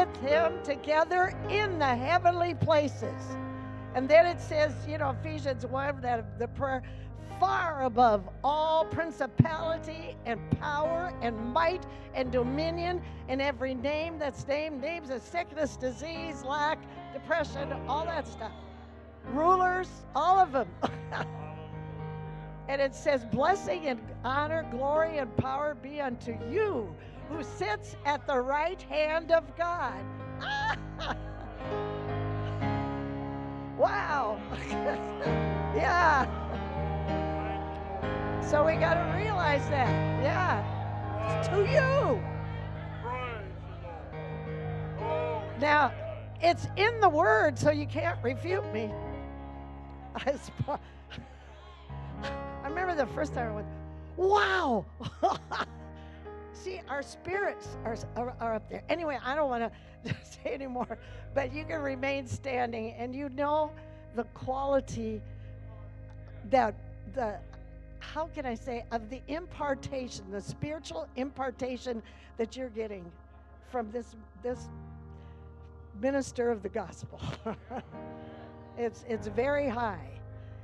[0.00, 3.36] with him together in the heavenly places.
[3.94, 6.82] And then it says, you know, Ephesians 1, that the prayer
[7.38, 11.84] far above all principality and power and might
[12.14, 16.78] and dominion and every name that's named, names of sickness, disease, lack,
[17.12, 18.52] depression, all that stuff.
[19.32, 20.68] Rulers, all of them.
[22.68, 26.94] and it says, blessing and honor, glory and power be unto you
[27.30, 30.04] who sits at the right hand of God.
[33.78, 34.40] wow.
[35.76, 36.26] yeah.
[38.42, 39.88] So we got to realize that.
[40.22, 40.78] Yeah.
[41.38, 42.20] It's to you.
[45.60, 45.92] Now,
[46.42, 48.90] it's in the word, so you can't refute me.
[50.16, 50.34] I,
[52.64, 53.66] I remember the first time I went,
[54.16, 54.84] wow.
[56.52, 58.82] See, our spirits are, are, are, up there.
[58.88, 59.72] Anyway, I don't want
[60.04, 60.98] to say anymore,
[61.34, 63.70] but you can remain standing and you know
[64.14, 65.22] the quality
[66.50, 66.74] that
[67.14, 67.38] the
[68.00, 72.02] how can I say, of the impartation, the spiritual impartation
[72.38, 73.04] that you're getting
[73.70, 74.68] from this, this
[76.00, 77.20] minister of the gospel.
[78.78, 80.08] it's, it's very high.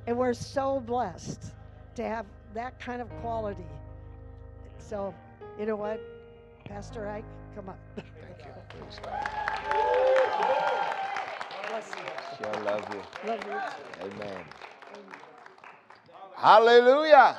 [0.07, 1.53] And we're so blessed
[1.95, 3.67] to have that kind of quality.
[4.79, 5.15] So,
[5.59, 6.01] you know what?
[6.65, 7.79] Pastor Ike, come up.
[7.95, 8.07] Thank
[8.41, 8.53] you.
[8.69, 9.47] Praise God.
[11.69, 12.45] Bless you.
[12.45, 13.29] Sure love you.
[13.29, 14.07] Love you.
[14.07, 14.45] Amen.
[16.37, 17.37] Hallelujah.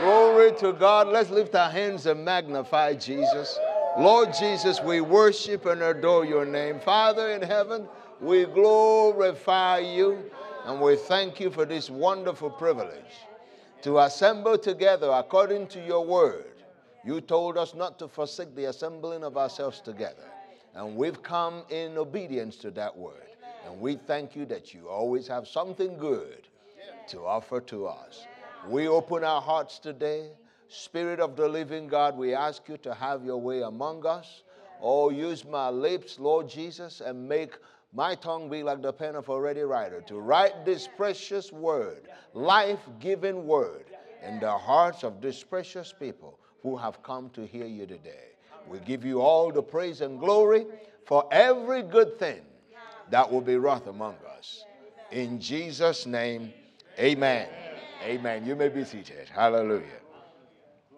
[0.00, 1.08] Glory to God.
[1.08, 3.58] Let's lift our hands and magnify Jesus.
[3.98, 6.78] Lord Jesus, we worship and adore your name.
[6.80, 7.88] Father in heaven,
[8.20, 10.30] we glorify you
[10.66, 13.26] and we thank you for this wonderful privilege
[13.82, 16.44] to assemble together according to your word.
[17.08, 20.30] You told us not to forsake the assembling of ourselves together.
[20.74, 23.30] And we've come in obedience to that word.
[23.64, 26.46] And we thank you that you always have something good
[27.08, 28.26] to offer to us.
[28.68, 30.32] We open our hearts today.
[30.68, 34.42] Spirit of the living God, we ask you to have your way among us.
[34.78, 37.54] Oh, use my lips, Lord Jesus, and make
[37.94, 42.02] my tongue be like the pen of a ready writer to write this precious word,
[42.34, 43.86] life giving word,
[44.22, 48.24] in the hearts of these precious people who have come to hear you today.
[48.68, 50.66] We give you all the praise and glory
[51.06, 52.40] for every good thing
[53.10, 54.64] that will be wrought among us.
[55.10, 56.52] In Jesus' name,
[56.98, 57.48] Amen.
[58.04, 58.44] Amen.
[58.44, 59.28] You may be seated.
[59.28, 59.84] Hallelujah.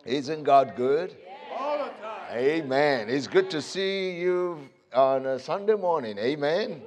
[0.04, 1.14] Isn't God good?
[1.58, 2.38] All the time.
[2.38, 3.10] Amen.
[3.10, 6.18] It's good to see you on a Sunday morning.
[6.18, 6.82] Amen.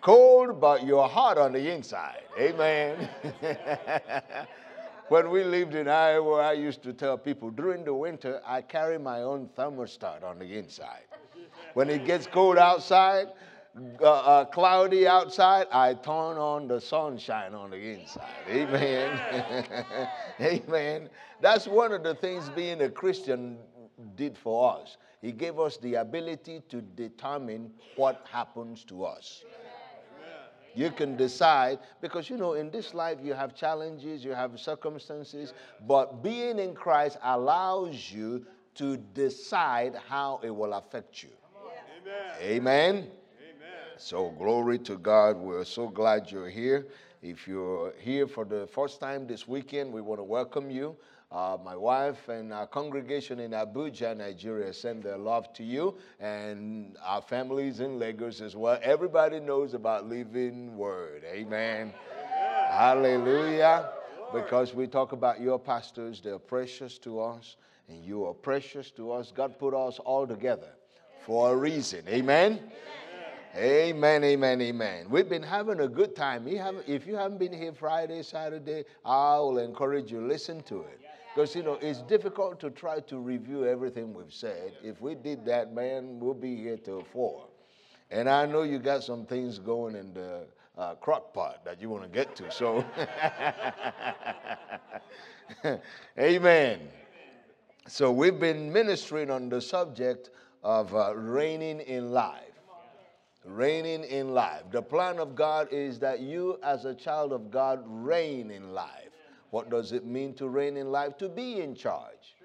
[0.00, 2.22] Cold, but you're hot on the inside.
[2.38, 3.08] Amen.
[5.12, 8.98] when we lived in Iowa, I used to tell people during the winter, I carry
[8.98, 11.04] my own thermostat on the inside.
[11.74, 13.26] When it gets cold outside,
[14.00, 18.24] uh, uh, cloudy outside, I turn on the sunshine on the inside.
[18.48, 19.68] Amen.
[20.40, 21.10] Amen.
[21.42, 23.58] That's one of the things being a Christian
[24.16, 24.96] did for us.
[25.20, 29.44] He gave us the ability to determine what happens to us.
[30.74, 35.52] You can decide because you know in this life you have challenges, you have circumstances,
[35.86, 38.46] but being in Christ allows you
[38.76, 41.30] to decide how it will affect you.
[42.40, 42.96] Amen.
[42.96, 43.08] Amen.
[43.98, 45.36] So, glory to God.
[45.36, 46.86] We're so glad you're here.
[47.22, 50.96] If you're here for the first time this weekend, we want to welcome you.
[51.32, 56.94] Uh, my wife and our congregation in Abuja, Nigeria, send their love to you, and
[57.02, 58.78] our families in Lagos as well.
[58.82, 61.22] Everybody knows about Living Word.
[61.24, 61.94] Amen.
[61.94, 62.70] Amen.
[62.70, 63.92] Hallelujah.
[64.34, 67.56] Because we talk about your pastors, they're precious to us,
[67.88, 69.32] and you are precious to us.
[69.34, 70.68] God put us all together
[71.24, 72.02] for a reason.
[72.08, 72.52] Amen.
[72.52, 72.72] Amen.
[73.54, 75.06] Amen, amen, amen.
[75.10, 76.46] We've been having a good time.
[76.46, 81.01] if you haven't been here Friday, Saturday, I will encourage you listen to it.
[81.34, 84.72] Because, you know, it's difficult to try to review everything we've said.
[84.82, 87.44] If we did that, man, we'll be here till 4.
[88.10, 90.44] And I know you got some things going in the
[90.76, 92.50] uh, crock pot that you want to get to.
[92.50, 92.84] So,
[96.18, 96.80] amen.
[97.88, 100.28] So, we've been ministering on the subject
[100.62, 102.52] of uh, reigning in life
[103.44, 104.62] reigning in life.
[104.70, 109.11] The plan of God is that you, as a child of God, reign in life.
[109.52, 111.18] What does it mean to reign in life?
[111.18, 112.36] To be in charge.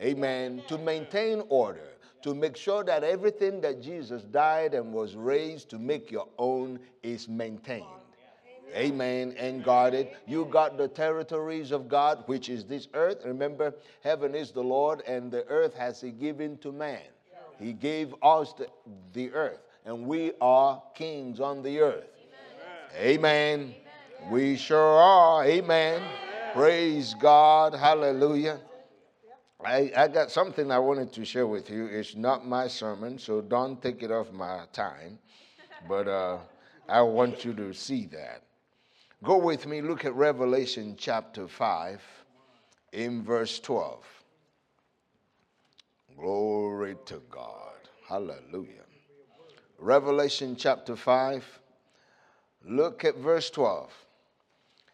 [0.00, 0.62] Amen.
[0.66, 1.88] To maintain order.
[2.22, 6.80] To make sure that everything that Jesus died and was raised to make your own
[7.04, 7.86] is maintained.
[8.74, 9.36] Amen.
[9.38, 10.08] And guarded.
[10.26, 13.18] You got the territories of God, which is this earth.
[13.24, 13.72] Remember,
[14.02, 16.98] heaven is the Lord, and the earth has He given to man.
[17.60, 18.66] He gave us the,
[19.12, 22.10] the earth, and we are kings on the earth.
[22.98, 23.68] Amen.
[23.70, 23.74] Amen.
[24.32, 25.44] We sure are.
[25.44, 26.02] Amen.
[26.56, 27.74] Praise God.
[27.74, 28.58] Hallelujah.
[29.62, 31.84] I, I got something I wanted to share with you.
[31.84, 35.18] It's not my sermon, so don't take it off my time.
[35.86, 36.38] But uh,
[36.88, 38.42] I want you to see that.
[39.22, 42.00] Go with me, look at Revelation chapter 5
[42.92, 44.02] in verse 12.
[46.18, 47.74] Glory to God.
[48.08, 48.86] Hallelujah.
[49.78, 51.60] Revelation chapter 5,
[52.64, 54.05] look at verse 12.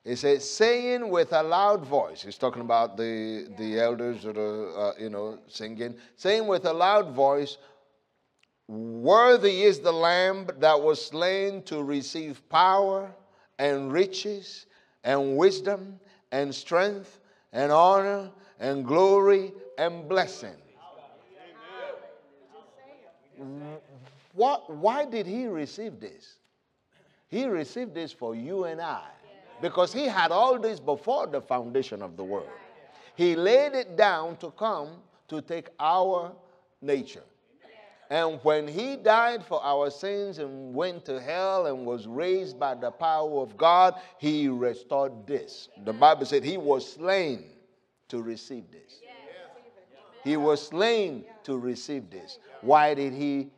[0.04, 4.90] It says, saying with a loud voice, he's talking about the, the elders that are,
[4.90, 7.58] uh, you know, singing, saying with a loud voice,
[8.66, 13.14] Worthy is the Lamb that was slain to receive power
[13.58, 14.66] and riches
[15.04, 16.00] and wisdom
[16.32, 17.20] and strength
[17.52, 20.54] and honor and glory and blessing.
[24.34, 26.38] What, why did he receive this?
[27.28, 29.04] He received this for you and I
[29.62, 32.50] because he had all this before the foundation of the world.
[33.14, 34.88] He laid it down to come
[35.28, 36.32] to take our
[36.82, 37.22] nature.
[38.10, 42.74] And when he died for our sins and went to hell and was raised by
[42.74, 45.70] the power of God, he restored this.
[45.84, 47.44] The Bible said he was slain
[48.08, 49.00] to receive this.
[50.24, 52.38] He was slain to receive this.
[52.60, 53.48] Why did he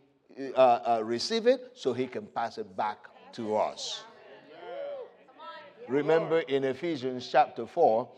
[0.56, 1.73] uh, uh, receive it?
[1.75, 2.99] So he can pass it back
[3.33, 4.05] to us.
[5.89, 8.09] Remember in Ephesians chapter 4,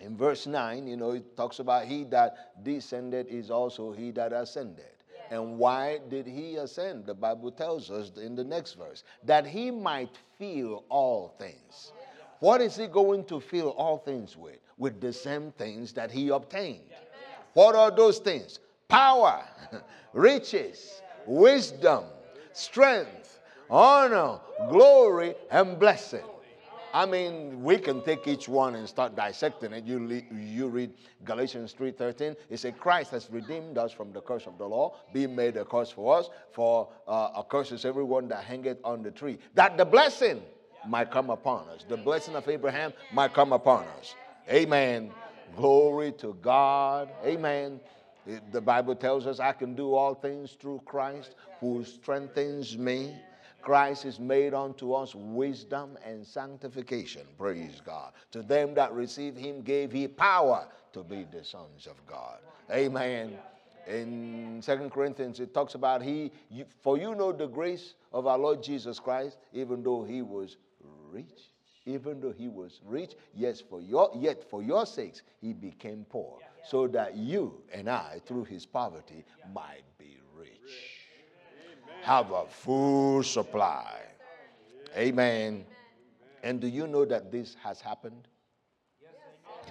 [0.00, 4.32] in verse 9, you know, it talks about he that descended is also he that
[4.32, 4.84] ascended.
[5.30, 7.06] And why did he ascend?
[7.06, 11.92] The Bible tells us in the next verse that he might feel all things.
[12.40, 14.58] What is he going to fill all things with?
[14.78, 16.84] With the same things that he obtained.
[17.52, 18.60] What are those things?
[18.86, 19.44] Power,
[20.12, 22.04] riches, wisdom,
[22.52, 24.38] strength, honor,
[24.70, 26.24] glory, and blessing.
[26.92, 29.84] I mean, we can take each one and start dissecting it.
[29.84, 30.92] You, you read
[31.24, 32.36] Galatians 3.13.
[32.48, 35.64] It says, Christ has redeemed us from the curse of the law, being made a
[35.64, 39.38] curse for us, for uh, a curse is everyone that hangeth on the tree.
[39.54, 40.42] That the blessing
[40.86, 41.84] might come upon us.
[41.88, 44.14] The blessing of Abraham might come upon us.
[44.50, 45.10] Amen.
[45.56, 47.10] Glory to God.
[47.24, 47.80] Amen.
[48.52, 53.14] The Bible tells us I can do all things through Christ who strengthens me.
[53.60, 57.22] Christ is made unto us wisdom and sanctification.
[57.36, 58.12] Praise God.
[58.32, 62.38] To them that receive him gave he power to be the sons of God.
[62.70, 63.36] Amen.
[63.86, 66.30] In Second Corinthians, it talks about he,
[66.82, 70.56] for you know the grace of our Lord Jesus Christ, even though he was
[71.10, 71.50] rich,
[71.86, 76.38] even though he was rich, yes, for your, yet for your sakes he became poor,
[76.66, 79.24] so that you and I, through his poverty,
[79.54, 80.97] might be rich
[82.08, 84.00] have a full supply.
[84.96, 85.66] Amen.
[86.42, 88.26] And do you know that this has happened?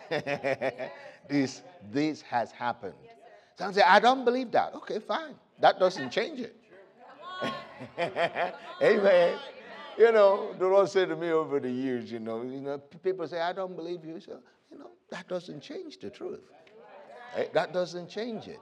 [1.27, 2.93] this, this has happened.
[3.55, 4.75] Some say, I don't believe that.
[4.75, 5.33] Okay, fine.
[5.59, 6.55] That doesn't change it.
[8.83, 9.39] Amen.
[9.97, 13.27] You know, the Lord said to me over the years, you know, you know, people
[13.27, 14.19] say, I don't believe you.
[14.19, 14.37] So,
[14.71, 16.41] you know, that doesn't change the truth.
[17.35, 18.61] Eh, that doesn't change it.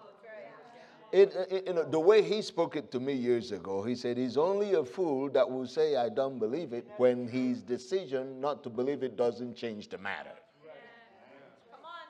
[1.11, 4.37] It, uh, it, the way he spoke it to me years ago, he said, He's
[4.37, 8.69] only a fool that will say, I don't believe it, when his decision not to
[8.69, 10.31] believe it doesn't change the matter.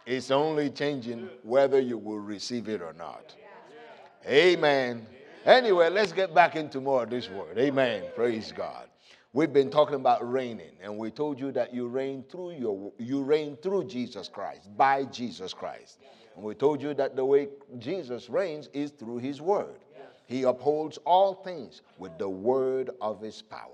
[0.05, 3.35] It's only changing whether you will receive it or not.
[4.27, 5.05] Amen.
[5.45, 7.57] Anyway, let's get back into more of this word.
[7.57, 8.05] Amen.
[8.15, 8.87] Praise God.
[9.33, 13.21] We've been talking about reigning, and we told you that you reign through your you
[13.21, 15.99] reign through Jesus Christ, by Jesus Christ.
[16.35, 17.49] And we told you that the way
[17.79, 19.79] Jesus reigns is through his word.
[20.27, 23.69] He upholds all things with the word of his power.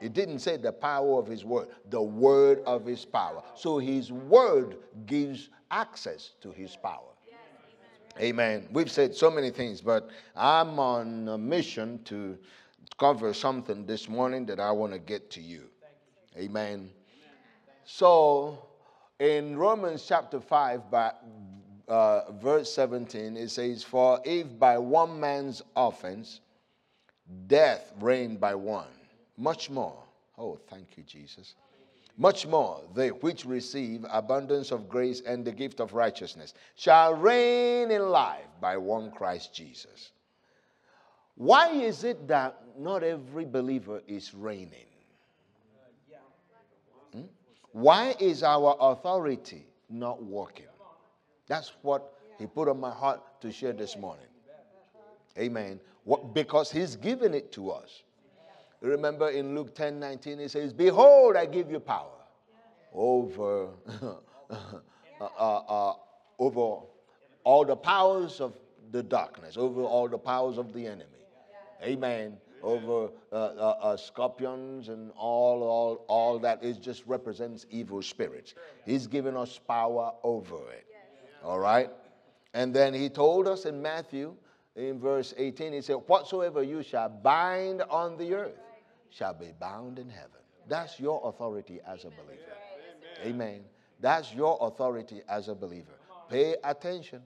[0.00, 3.42] It didn't say the power of his word, the word of his power.
[3.54, 7.14] So his word gives access to his power.
[8.20, 8.68] Amen.
[8.70, 12.38] We've said so many things, but I'm on a mission to
[12.98, 15.64] cover something this morning that I want to get to you.
[16.36, 16.90] Amen.
[17.84, 18.66] So
[19.18, 20.82] in Romans chapter 5,
[21.88, 26.40] uh, verse 17, it says, For if by one man's offense
[27.46, 28.86] death reigned by one,
[29.36, 30.02] much more,
[30.38, 31.54] oh, thank you, Jesus,
[32.16, 37.90] much more they which receive abundance of grace and the gift of righteousness shall reign
[37.90, 40.12] in life by one Christ Jesus.
[41.36, 44.86] Why is it that not every believer is reigning?
[47.12, 47.22] Hmm?
[47.72, 50.66] Why is our authority not working?
[51.46, 54.26] That's what he put on my heart to share this morning.
[55.38, 55.80] Amen.
[56.04, 58.02] What, because he's given it to us.
[58.80, 62.10] Remember in Luke 10 19, he says, Behold, I give you power
[62.92, 63.68] over,
[64.50, 64.58] uh,
[65.20, 65.94] uh, uh,
[66.38, 66.84] over
[67.44, 68.54] all the powers of
[68.92, 71.04] the darkness, over all the powers of the enemy.
[71.82, 72.36] Amen.
[72.62, 78.54] Over uh, uh, uh, scorpions and all, all, all that is just represents evil spirits.
[78.86, 80.86] He's given us power over it.
[81.44, 81.90] All right?
[82.54, 84.34] And then he told us in Matthew,
[84.76, 88.58] in verse 18, he said, Whatsoever you shall bind on the earth
[89.10, 90.30] shall be bound in heaven.
[90.68, 92.42] That's your authority as a believer.
[93.24, 93.60] Amen.
[94.00, 95.92] That's your authority as a believer.
[96.28, 97.22] Pay attention.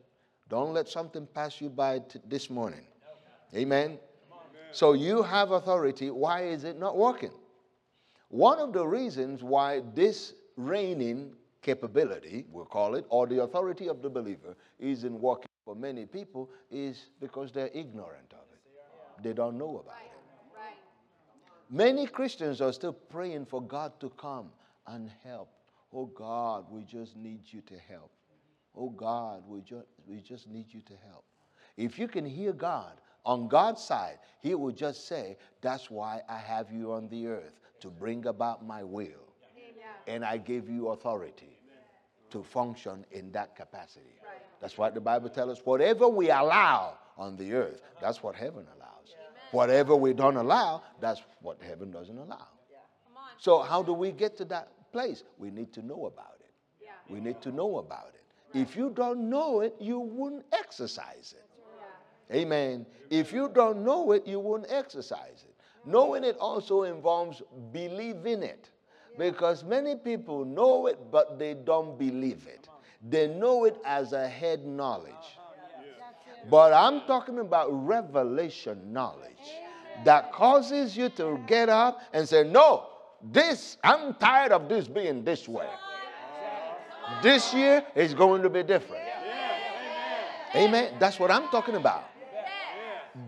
[0.48, 2.84] Don't let something pass you by t- this morning.
[3.54, 3.98] Amen.
[4.72, 6.10] So you have authority.
[6.10, 7.30] Why is it not working?
[8.28, 14.02] One of the reasons why this reigning capability, we'll call it, or the authority of
[14.02, 19.22] the believer isn't working for many people is because they're ignorant of it.
[19.22, 20.12] They don't know about it.
[21.70, 24.48] Many Christians are still praying for God to come
[24.86, 25.50] and help.
[25.92, 28.10] Oh God, we just need you to help.
[28.74, 31.24] Oh God, we just, we just need you to help.
[31.76, 36.38] If you can hear God on God's side, He will just say, That's why I
[36.38, 39.27] have you on the earth to bring about my will.
[40.08, 41.58] And I gave you authority
[42.30, 44.16] to function in that capacity.
[44.60, 45.64] That's what the Bible tells us.
[45.64, 49.14] Whatever we allow on the earth, that's what heaven allows.
[49.50, 52.48] Whatever we don't allow, that's what heaven doesn't allow.
[53.38, 55.22] So, how do we get to that place?
[55.38, 56.50] We need to know about it.
[57.08, 58.58] We need to know about it.
[58.58, 61.44] If you don't know it, you wouldn't exercise it.
[62.34, 62.84] Amen.
[63.10, 65.54] If you don't know it, you wouldn't exercise it.
[65.86, 68.68] Knowing it also involves believing it.
[69.18, 72.68] Because many people know it, but they don't believe it.
[73.06, 75.12] They know it as a head knowledge.
[76.48, 79.28] But I'm talking about revelation knowledge
[80.04, 82.86] that causes you to get up and say, No,
[83.20, 85.68] this, I'm tired of this being this way.
[87.22, 89.02] This year is going to be different.
[90.54, 90.94] Amen.
[90.98, 92.04] That's what I'm talking about.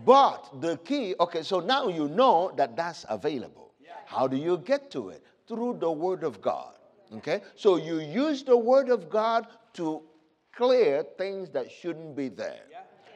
[0.05, 3.73] But the key, okay, so now you know that that's available.
[4.05, 5.23] How do you get to it?
[5.47, 6.73] Through the Word of God.
[7.15, 7.41] Okay?
[7.55, 10.01] So you use the Word of God to
[10.55, 12.63] clear things that shouldn't be there.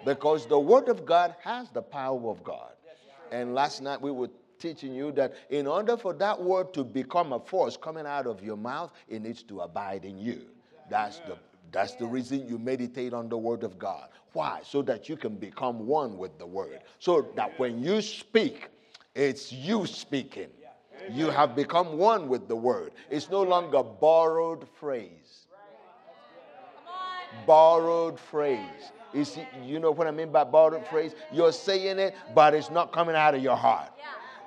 [0.04, 2.72] Because the Word of God has the power of God.
[3.32, 4.30] And last night we were
[4.60, 8.44] teaching you that in order for that word to become a force coming out of
[8.44, 10.42] your mouth, it needs to abide in you.
[10.90, 11.38] That's the
[11.72, 14.08] that's the reason you meditate on the word of God.
[14.32, 14.62] Why?
[14.64, 16.80] So that you can become one with the word.
[17.00, 18.70] So that when you speak,
[19.14, 20.50] it's you speaking.
[21.12, 22.92] You have become one with the word.
[23.10, 25.46] It's no longer borrowed phrase.
[27.46, 28.92] Borrowed phrase.
[29.14, 31.14] You see, you know what I mean by borrowed phrase?
[31.32, 33.92] You're saying it, but it's not coming out of your heart.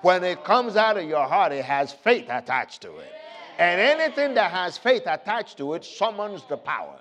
[0.03, 3.13] When it comes out of your heart, it has faith attached to it.
[3.59, 7.01] And anything that has faith attached to it summons the power.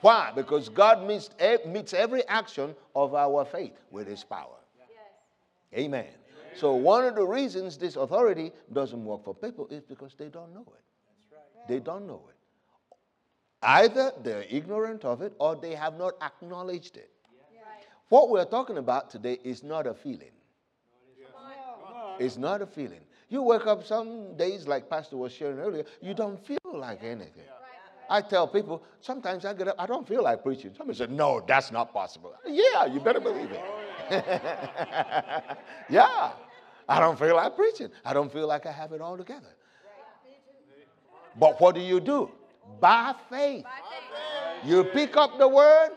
[0.00, 0.32] Why?
[0.34, 4.56] Because God meets, eh, meets every action of our faith with his power.
[5.74, 6.06] Amen.
[6.54, 10.52] So, one of the reasons this authority doesn't work for people is because they don't
[10.52, 11.38] know it.
[11.68, 12.36] They don't know it.
[13.62, 17.10] Either they're ignorant of it or they have not acknowledged it.
[18.08, 20.32] What we're talking about today is not a feeling.
[22.18, 23.00] It's not a feeling.
[23.28, 27.44] You wake up some days, like Pastor was sharing earlier, you don't feel like anything.
[28.10, 30.74] I tell people, sometimes I get up, I don't feel like preaching.
[30.76, 32.34] Somebody said, No, that's not possible.
[32.44, 33.62] Yeah, you better believe it.
[35.88, 36.32] yeah,
[36.88, 37.90] I don't feel like preaching.
[38.04, 39.54] I don't feel like I have it all together.
[41.38, 42.30] But what do you do?
[42.80, 43.64] By faith.
[44.64, 45.90] You pick up the word.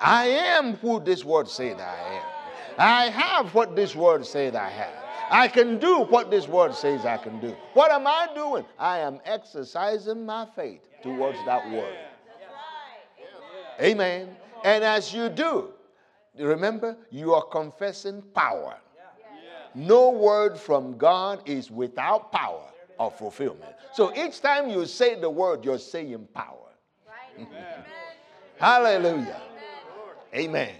[0.00, 2.24] I am who this word says I am.
[2.78, 4.94] I have what this word says I have.
[5.30, 7.54] I can do what this word says I can do.
[7.74, 8.64] What am I doing?
[8.78, 11.96] I am exercising my faith towards that word.
[13.80, 14.36] Amen.
[14.64, 15.72] And as you do,
[16.38, 18.76] remember, you are confessing power.
[19.74, 22.66] No word from God is without power
[22.98, 23.72] of fulfillment.
[23.92, 26.56] So each time you say the word, you're saying power.
[28.58, 29.40] Hallelujah.
[30.34, 30.74] Amen.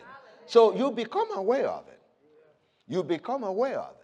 [0.47, 2.01] So you become aware of it.
[2.89, 3.95] You become aware of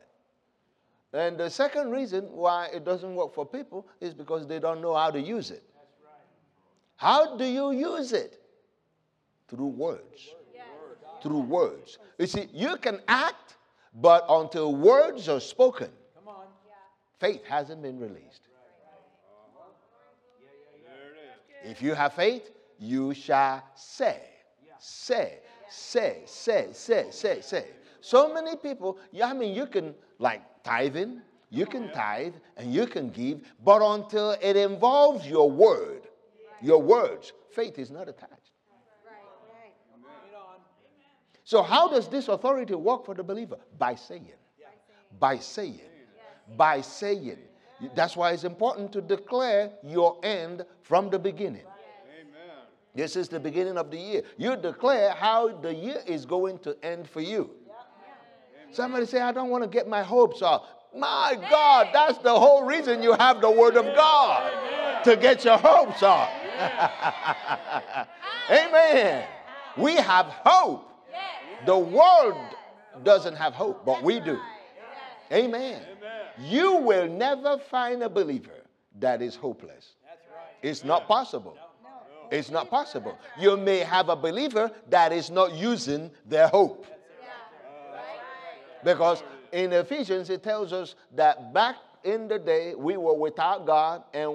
[1.12, 1.17] it.
[1.17, 4.95] And the second reason why it doesn't work for people is because they don't know
[4.95, 5.65] how to use it.
[6.97, 8.41] How do you use it?
[9.49, 10.35] Through words.
[11.23, 11.99] Through words.
[12.18, 13.56] You see, you can act,
[13.94, 15.90] but until words are spoken,
[17.18, 18.42] faith hasn't been released.
[21.64, 24.20] If you have faith, you shall say,
[24.78, 27.66] say, say, say, say, say, say.
[28.00, 32.87] So many people, yeah, I mean, you can, like tithing, you can tithe and you
[32.87, 36.02] can give, but until it involves your word,
[36.62, 38.36] your words, faith is not attached.
[41.47, 43.57] So, how does this authority work for the believer?
[43.79, 44.33] By saying.
[45.21, 45.81] By saying.
[46.57, 47.38] By saying.
[47.95, 51.62] That's why it's important to declare your end from the beginning.
[52.97, 54.23] This is the beginning of the year.
[54.37, 57.50] You declare how the year is going to end for you.
[58.73, 60.91] Somebody say, I don't want to get my hopes up.
[60.97, 65.59] My God, that's the whole reason you have the Word of God to get your
[65.59, 66.29] hopes up.
[68.50, 69.29] Amen.
[69.76, 70.95] We have hope.
[71.66, 72.37] The world
[73.02, 74.38] doesn't have hope, but we do.
[75.32, 75.82] Amen.
[76.38, 78.62] You will never find a believer
[79.00, 79.94] that is hopeless.
[80.62, 81.58] It's not possible.
[82.30, 83.18] It's not possible.
[83.38, 86.87] You may have a believer that is not using their hope.
[88.85, 94.04] Because in Ephesians, it tells us that back in the day, we were without God
[94.14, 94.30] and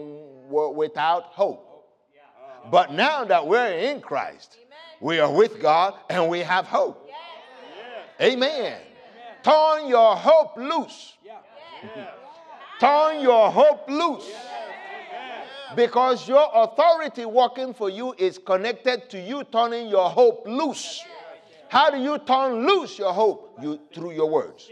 [0.49, 1.67] were without hope.
[2.69, 4.57] But now that we're in Christ,
[4.99, 7.00] we are with God and we have hope.
[8.21, 8.79] Amen.
[9.43, 11.15] Turn your hope loose.
[12.79, 14.29] Turn your hope loose
[15.75, 21.03] because your authority working for you is connected to you turning your hope loose.
[21.69, 23.57] How do you turn loose your hope?
[23.61, 24.69] You through your words.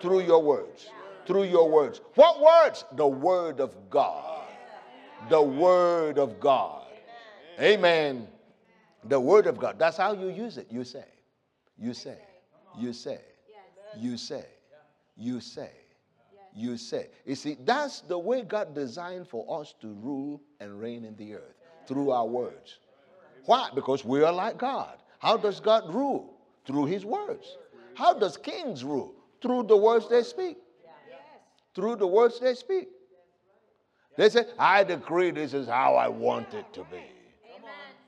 [0.00, 0.90] Through your words.
[1.26, 2.00] Through your words.
[2.14, 2.84] What words?
[2.92, 4.42] The word of God.
[5.28, 6.86] The word of God.
[7.58, 8.28] Amen.
[9.04, 9.78] The word of God.
[9.78, 10.68] That's how you use it.
[10.70, 11.04] You say.
[11.78, 12.18] You say.
[12.78, 13.20] You say.
[13.96, 14.44] You say.
[15.16, 15.70] You say
[16.56, 17.08] you say.
[17.26, 21.34] You see, that's the way God designed for us to rule and reign in the
[21.34, 21.54] earth
[21.86, 22.78] through our words.
[23.44, 23.68] Why?
[23.74, 24.96] Because we are like God.
[25.18, 26.38] How does God rule?
[26.66, 27.58] Through his words.
[27.94, 29.14] How does kings rule?
[29.40, 30.56] Through the words they speak.
[31.74, 32.88] Through the words they speak.
[34.16, 37.02] They say, I decree this is how I want it to be.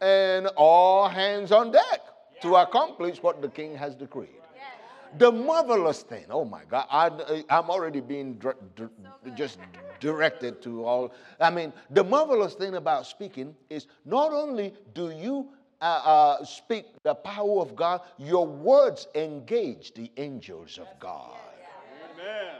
[0.00, 2.00] And all hands on deck
[2.40, 4.37] to accomplish what the king has decreed.
[5.16, 8.40] The marvelous thing, oh my God, I, am already being
[9.34, 9.58] just
[10.00, 11.12] directed to all.
[11.40, 15.48] I mean, the marvelous thing about speaking is not only do you
[15.80, 21.36] uh, uh, speak the power of God, your words engage the angels of God.
[22.14, 22.56] Amen.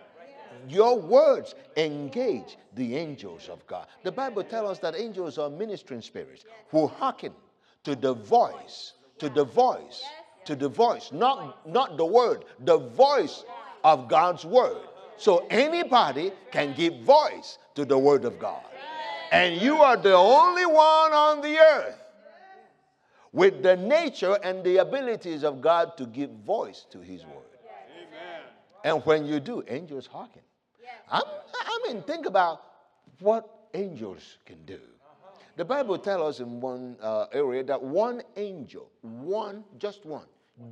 [0.68, 3.86] Your words engage the angels of God.
[4.02, 7.32] The Bible tells us that angels are ministering spirits who hearken
[7.84, 10.04] to the voice, to the voice
[10.48, 13.44] to the voice, not, not the word, the voice
[13.84, 14.80] of God's word.
[15.18, 18.62] So anybody can give voice to the word of God.
[19.30, 22.02] And you are the only one on the earth
[23.30, 27.44] with the nature and the abilities of God to give voice to his word.
[28.84, 30.40] And when you do, angels hearken.
[31.12, 32.62] I, I mean, think about
[33.20, 34.80] what angels can do.
[35.56, 40.24] The Bible tells us in one uh, area that one angel, one, just one,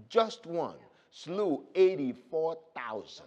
[0.08, 0.76] just one,
[1.10, 3.26] slew 84,000.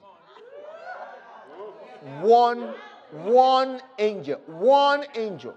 [2.22, 2.74] One,
[3.12, 5.56] one angel, one angel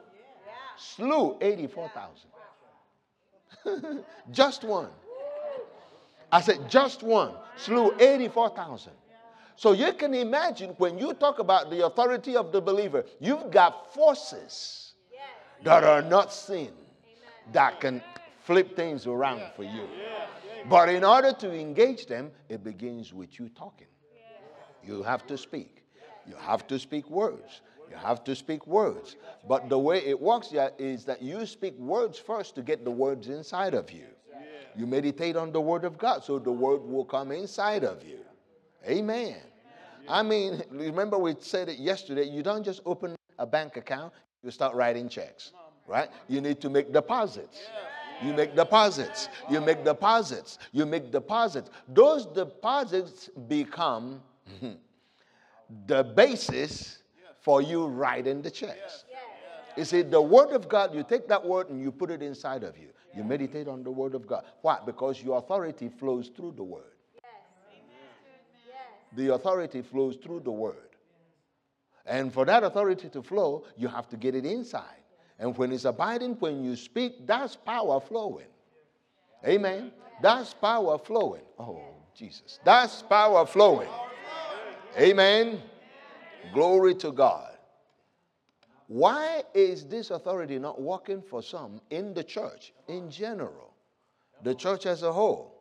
[0.77, 4.05] slew 84,000.
[4.33, 4.89] just one.
[6.31, 8.93] I said, just one slew 84,000.
[9.57, 13.95] So you can imagine when you talk about the authority of the believer, you've got
[13.95, 14.95] forces
[15.63, 16.73] that are not seen
[17.53, 18.03] that can
[18.45, 19.87] flip things around for you.
[20.69, 23.89] But in order to engage them, it begins with you talking.
[24.85, 25.85] You have to speak.
[26.27, 27.61] You have to speak words.
[27.91, 29.17] You have to speak words.
[29.49, 33.29] But the way it works is that you speak words first to get the words
[33.29, 34.07] inside of you.
[34.77, 38.21] You meditate on the word of God, so the word will come inside of you.
[38.89, 39.37] Amen.
[40.09, 42.25] I mean, remember we said it yesterday.
[42.25, 45.53] You don't just open a bank account, you start writing checks,
[45.87, 46.09] right?
[46.29, 47.61] You need to make deposits.
[48.25, 49.29] You make deposits.
[49.51, 50.59] You make deposits.
[50.73, 51.71] You make deposits.
[51.89, 54.23] Those deposits become
[54.61, 54.73] hmm,
[55.87, 57.03] the basis
[57.41, 59.05] for you writing the checks.
[59.77, 62.63] You see, the Word of God, you take that Word and you put it inside
[62.63, 62.89] of you.
[63.15, 64.45] You meditate on the Word of God.
[64.63, 64.79] Why?
[64.85, 66.85] Because your authority flows through the Word.
[69.15, 70.77] The authority flows through the Word.
[72.07, 75.02] And for that authority to flow, you have to get it inside.
[75.43, 78.47] And when it's abiding, when you speak, that's power flowing.
[79.45, 79.91] Amen.
[80.23, 81.43] That's power flowing.
[81.59, 81.81] Oh,
[82.15, 82.61] Jesus.
[82.65, 83.89] That's power flowing.
[84.97, 85.61] Amen.
[86.55, 87.57] Glory to God.
[88.87, 93.75] Why is this authority not working for some in the church in general?
[94.45, 95.61] The church as a whole.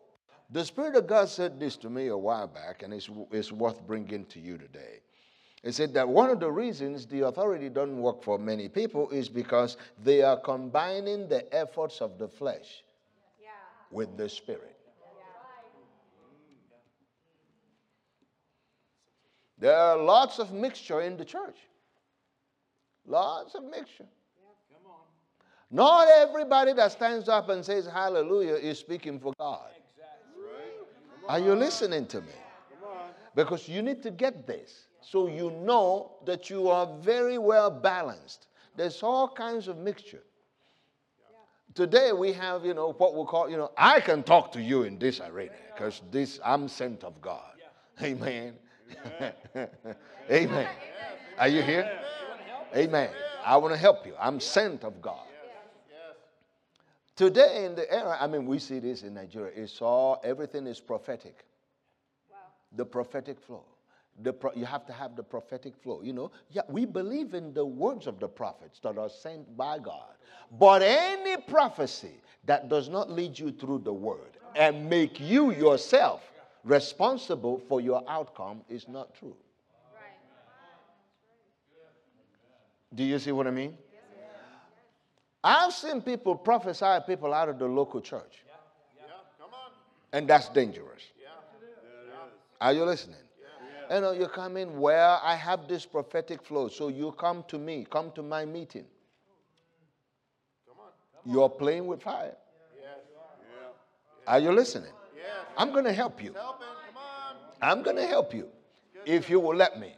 [0.51, 3.81] The Spirit of God said this to me a while back, and it's, it's worth
[3.87, 4.99] bringing to you today.
[5.63, 9.29] He said that one of the reasons the authority doesn't work for many people is
[9.29, 12.83] because they are combining the efforts of the flesh
[13.39, 13.49] yeah.
[13.91, 14.75] with the Spirit.
[19.59, 21.57] There are lots of mixture in the church.
[23.05, 24.07] Lots of mixture.
[25.69, 29.69] Not everybody that stands up and says hallelujah is speaking for God.
[31.29, 32.33] Are you listening to me?
[33.35, 38.47] Because you need to get this so you know that you are very well balanced.
[38.75, 40.23] There's all kinds of mixture.
[41.73, 44.83] Today we have, you know, what we call, you know, I can talk to you
[44.83, 47.53] in this arena because this I'm sent of God.
[48.01, 48.55] Amen.
[50.31, 50.67] Amen.
[51.37, 51.99] Are you here?
[52.75, 53.09] Amen.
[53.45, 54.13] I want to help you.
[54.19, 55.27] I'm sent of God.
[57.15, 59.51] Today in the era, I mean, we see this in Nigeria.
[59.55, 61.45] It's all everything is prophetic.
[62.29, 62.37] Wow.
[62.75, 63.63] The prophetic flow.
[64.23, 66.01] The pro, you have to have the prophetic flow.
[66.03, 69.79] You know, yeah, we believe in the words of the prophets that are sent by
[69.79, 70.13] God.
[70.59, 76.21] But any prophecy that does not lead you through the word and make you yourself
[76.63, 79.35] responsible for your outcome is not true.
[82.93, 83.77] Do you see what I mean?
[85.43, 88.43] I've seen people prophesy people out of the local church.
[90.13, 91.01] And that's dangerous.
[92.59, 93.17] Are you listening?
[93.91, 96.69] You know, you come in where I have this prophetic flow.
[96.69, 98.85] So you come to me, come to my meeting.
[101.25, 102.37] You're playing with fire.
[104.25, 104.91] Are you listening?
[105.57, 106.33] I'm going to help you.
[107.61, 108.47] I'm going to help you
[109.05, 109.93] if you will let me.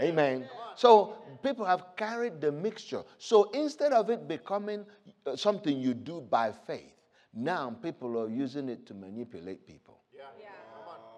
[0.00, 0.48] Amen.
[0.74, 3.02] So people have carried the mixture.
[3.18, 4.86] So instead of it becoming
[5.26, 6.92] uh, something you do by faith,
[7.34, 10.00] now people are using it to manipulate people.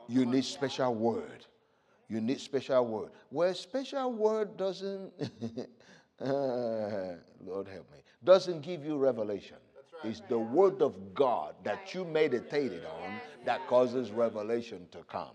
[0.09, 1.47] You need special word.
[2.09, 3.11] You need special word.
[3.31, 5.13] Where special word doesn't,
[6.21, 9.57] Lord help me, doesn't give you revelation.
[10.05, 13.15] It's the word of God that you meditated on
[13.45, 15.31] that causes revelation to come.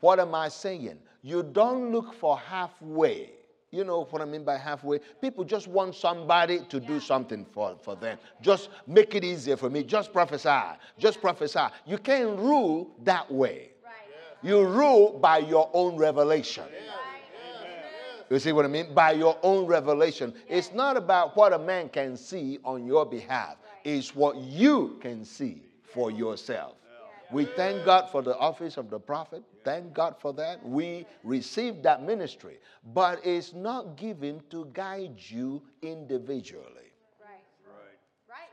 [0.00, 0.98] What am I saying?
[1.22, 3.30] You don't look for halfway.
[3.70, 4.98] You know what I mean by halfway?
[5.20, 8.18] People just want somebody to do something for, for them.
[8.42, 9.82] Just make it easier for me.
[9.82, 10.76] Just prophesy.
[10.98, 11.66] Just prophesy.
[11.86, 13.71] You can't rule that way.
[14.42, 16.64] You rule by your own revelation.
[18.30, 18.94] You see what I mean?
[18.94, 20.32] By your own revelation.
[20.48, 25.24] It's not about what a man can see on your behalf, it's what you can
[25.24, 26.76] see for yourself.
[27.30, 29.42] We thank God for the office of the prophet.
[29.64, 30.66] Thank God for that.
[30.66, 32.58] We received that ministry.
[32.92, 36.92] But it's not given to guide you individually.
[37.20, 37.40] Right.
[38.28, 38.50] Right.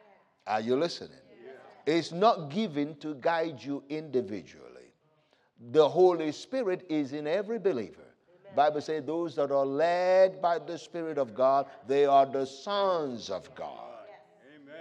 [0.47, 1.19] Are you listening?
[1.43, 1.93] Yeah.
[1.93, 4.68] It's not given to guide you individually.
[5.71, 8.01] The Holy Spirit is in every believer.
[8.01, 8.55] Amen.
[8.55, 13.29] Bible says those that are led by the Spirit of God, they are the sons
[13.29, 13.97] of God.
[14.55, 14.75] Amen.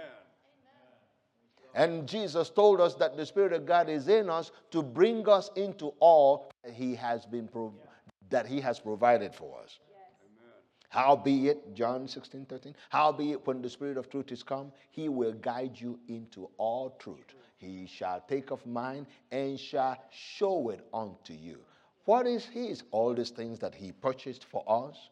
[1.75, 5.51] And Jesus told us that the Spirit of God is in us to bring us
[5.55, 7.73] into all that He has been prov-
[8.29, 9.79] that He has provided for us.
[10.89, 15.79] Howbeit, John 16, 13, howbeit when the Spirit of truth is come, he will guide
[15.79, 17.35] you into all truth.
[17.59, 21.59] He shall take of mine and shall show it unto you.
[22.05, 22.83] What is his?
[22.91, 25.09] All these things that he purchased for us,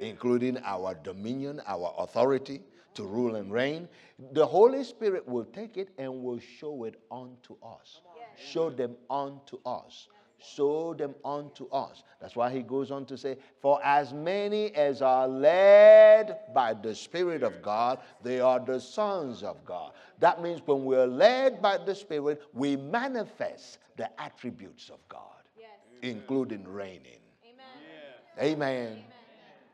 [0.00, 2.60] including our dominion, our authority,
[2.94, 3.88] to rule and reign,
[4.32, 8.00] the Holy Spirit will take it and will show it unto us.
[8.36, 10.08] Show them unto us.
[10.44, 12.02] Show them unto us.
[12.20, 16.94] That's why he goes on to say, For as many as are led by the
[16.94, 19.92] Spirit of God, they are the sons of God.
[20.18, 25.20] That means when we're led by the Spirit, we manifest the attributes of God,
[25.56, 25.70] yes.
[26.02, 27.20] including reigning.
[27.44, 28.52] Amen.
[28.52, 28.88] Amen.
[28.92, 29.04] Amen.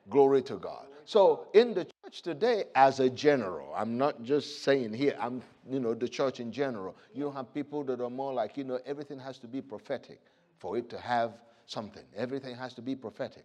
[0.08, 0.86] Glory to God.
[1.04, 5.80] So in the church today, as a general, I'm not just saying here, I'm, you
[5.80, 6.96] know, the church in general.
[7.14, 10.20] You have people that are more like, you know, everything has to be prophetic
[10.60, 11.32] for it to have
[11.66, 12.04] something.
[12.14, 13.44] Everything has to be prophetic.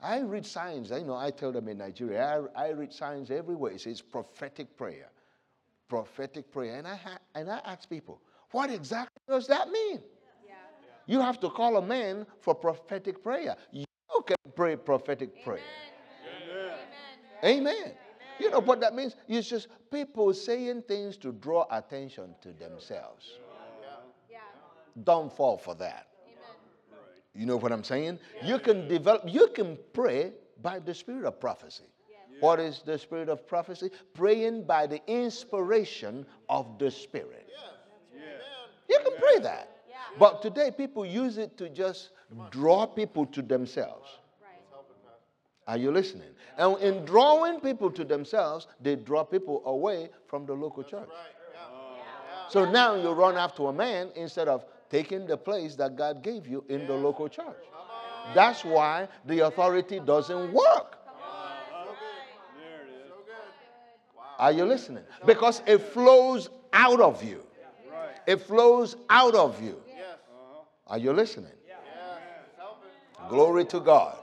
[0.00, 3.72] I read signs, you know, I tell them in Nigeria, I, I read signs everywhere.
[3.72, 5.10] It says prophetic prayer.
[5.88, 6.76] Prophetic prayer.
[6.76, 8.20] And I, ha- and I ask people,
[8.52, 10.00] what exactly does that mean?
[10.46, 10.54] Yeah.
[11.06, 13.56] You have to call a man for prophetic prayer.
[13.72, 13.84] You
[14.24, 15.44] can pray prophetic Amen.
[15.44, 15.60] prayer.
[17.44, 17.74] Amen.
[17.74, 17.92] Amen.
[18.40, 19.16] You know what that means?
[19.26, 23.38] It's just people saying things to draw attention to themselves.
[24.30, 24.38] Yeah.
[25.02, 26.06] Don't fall for that.
[27.38, 28.18] You know what I'm saying?
[28.44, 31.84] You can develop, you can pray by the spirit of prophecy.
[32.40, 33.90] What is the spirit of prophecy?
[34.12, 37.48] Praying by the inspiration of the spirit.
[38.88, 39.76] You can pray that.
[40.18, 42.10] But today, people use it to just
[42.50, 44.08] draw people to themselves.
[45.68, 46.30] Are you listening?
[46.56, 51.08] And in drawing people to themselves, they draw people away from the local church.
[52.48, 56.46] So now you run after a man instead of taking the place that God gave
[56.46, 57.56] you in the local church.
[58.34, 60.98] That's why the authority doesn't work.
[64.38, 65.02] Are you listening?
[65.26, 67.44] Because it flows out of you.
[68.26, 69.80] It flows out of you.
[70.86, 71.52] Are you listening?
[73.28, 74.16] Glory to God.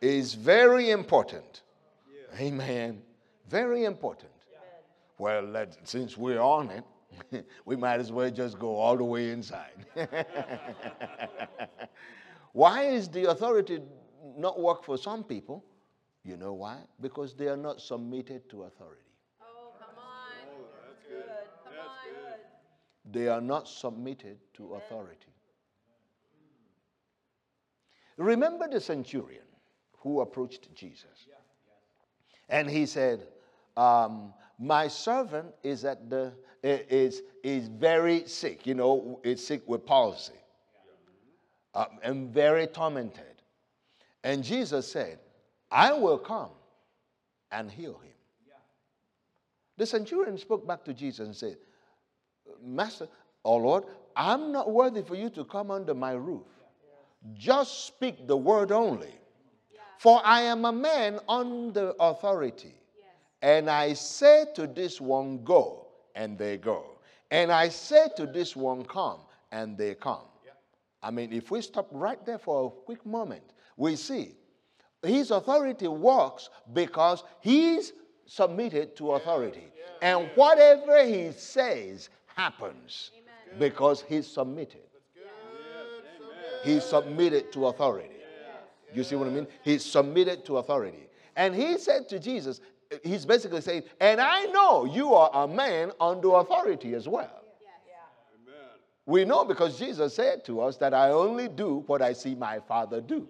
[0.00, 1.62] Is very important.
[2.38, 3.02] Amen.
[3.48, 4.30] Very important.
[5.18, 6.84] Well, let, since we're on it,
[7.64, 9.86] we might as well just go all the way inside.
[12.52, 13.80] why is the authority
[14.36, 15.64] not work for some people?
[16.24, 16.78] You know why?
[17.00, 19.02] Because they are not submitted to authority.
[19.40, 20.04] Oh, come on.
[20.52, 21.24] Oh, that's good.
[21.64, 22.32] Come that's on.
[22.32, 23.18] Good.
[23.18, 25.32] They are not submitted to authority.
[28.16, 29.44] Remember the centurion
[29.96, 31.26] who approached Jesus.
[32.50, 33.26] And he said,
[33.76, 39.86] um, My servant is, at the, is, is very sick, you know, is sick with
[39.86, 40.34] palsy
[41.74, 43.24] um, and very tormented.
[44.22, 45.18] And Jesus said,
[45.70, 46.50] I will come
[47.50, 48.12] and heal him.
[49.78, 51.56] The centurion spoke back to Jesus and said,
[52.62, 53.08] Master,
[53.46, 56.44] oh Lord, I'm not worthy for you to come under my roof.
[57.32, 59.14] Just speak the word only.
[59.98, 62.74] For I am a man under authority.
[63.42, 66.98] And I say to this one, go, and they go.
[67.30, 69.20] And I say to this one, come,
[69.52, 70.24] and they come.
[71.02, 73.42] I mean, if we stop right there for a quick moment,
[73.76, 74.34] we see
[75.02, 77.92] his authority works because he's
[78.26, 79.64] submitted to authority.
[80.02, 83.10] And whatever he says happens
[83.58, 84.82] because he's submitted.
[86.62, 88.16] He's submitted to authority.
[88.92, 89.46] You see what I mean?
[89.62, 91.08] He's submitted to authority.
[91.36, 92.60] And he said to Jesus,
[93.02, 97.30] he's basically saying, and I know you are a man under authority as well.
[99.06, 102.60] We know because Jesus said to us that I only do what I see my
[102.60, 103.26] Father do.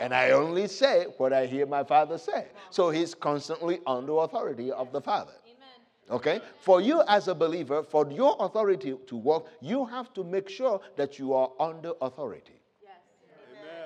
[0.00, 2.46] And I only say what I hear my Father say.
[2.70, 5.32] So he's constantly under authority of the Father.
[6.10, 6.40] Okay?
[6.60, 10.80] For you as a believer, for your authority to work, you have to make sure
[10.96, 12.60] that you are under authority.
[12.80, 12.92] Yes.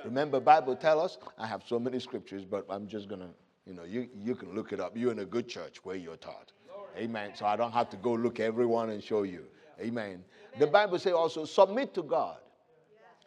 [0.04, 3.28] Remember, Bible tell us, I have so many scriptures, but I'm just going to,
[3.70, 4.96] you know, you, you can look it up.
[4.96, 6.50] You're in a good church where you're taught.
[6.96, 7.30] Amen.
[7.36, 9.44] So I don't have to go look everyone and show you.
[9.80, 10.04] Amen.
[10.04, 10.24] Amen.
[10.58, 12.38] The Bible says also, submit to God.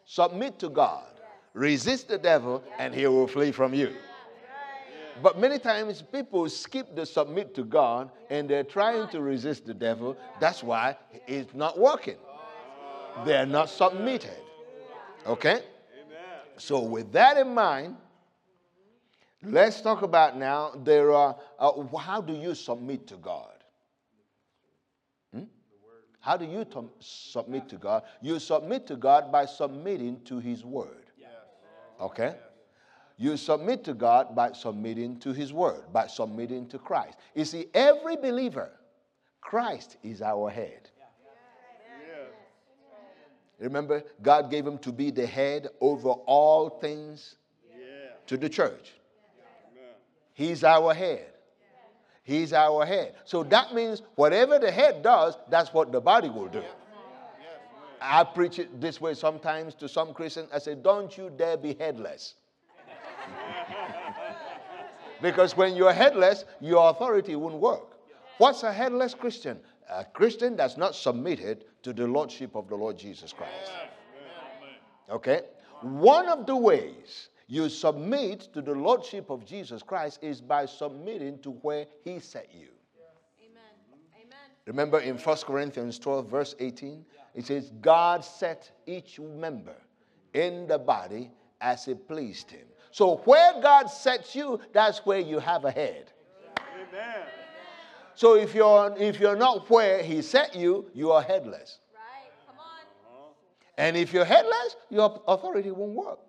[0.04, 1.06] Submit to God.
[1.54, 3.94] Resist the devil, and he will flee from you.
[5.22, 9.72] But many times people skip the submit to God and they're trying to resist the
[9.72, 10.16] devil.
[10.40, 12.16] That's why it's not working.
[13.24, 14.42] They're not submitted.
[15.26, 15.60] Okay?
[16.56, 17.96] So, with that in mind,
[19.46, 23.52] let's talk about now there are uh, how do you submit to God?
[25.32, 25.44] Hmm?
[26.20, 28.02] How do you t- submit to God?
[28.20, 31.10] You submit to God by submitting to His Word.
[32.00, 32.36] Okay?
[33.16, 37.18] You submit to God by submitting to His Word, by submitting to Christ.
[37.34, 38.70] You see, every believer,
[39.40, 40.90] Christ is our head.
[43.60, 47.36] Remember, God gave him to be the head over all things
[48.26, 48.94] to the church.
[50.34, 51.26] He's our head.
[52.24, 53.14] He's our head.
[53.24, 56.62] So that means whatever the head does, that's what the body will do.
[58.00, 60.50] I preach it this way sometimes to some Christians.
[60.52, 62.34] I say, Don't you dare be headless.
[65.22, 67.98] because when you're headless, your authority won't work.
[68.38, 69.58] What's a headless Christian?
[69.88, 73.70] A Christian that's not submitted to the Lordship of the Lord Jesus Christ.
[75.10, 75.42] Okay?
[75.82, 81.38] One of the ways you submit to the Lordship of Jesus Christ is by submitting
[81.40, 82.68] to where He set you.
[83.40, 83.62] Amen.
[84.16, 84.38] Amen.
[84.66, 87.04] Remember in 1 Corinthians 12, verse 18,
[87.34, 89.76] it says, God set each member
[90.32, 91.30] in the body
[91.60, 92.66] as it pleased Him.
[92.90, 96.12] So where God sets you, that's where you have a head.
[96.76, 97.26] Amen.
[98.14, 101.80] So if you're if you're not where He set you, you are headless.
[101.92, 102.30] Right.
[102.46, 102.82] Come on.
[103.04, 103.32] Uh-huh.
[103.76, 106.20] And if you're headless, your authority won't work.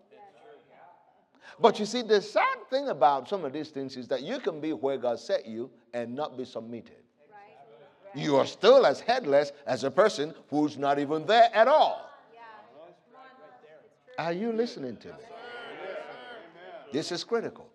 [1.59, 4.59] But you see, the sad thing about some of these things is that you can
[4.59, 6.97] be where God set you and not be submitted.
[8.13, 12.09] You are still as headless as a person who's not even there at all.
[14.17, 15.13] Are you listening to me?
[16.93, 17.69] This is critical.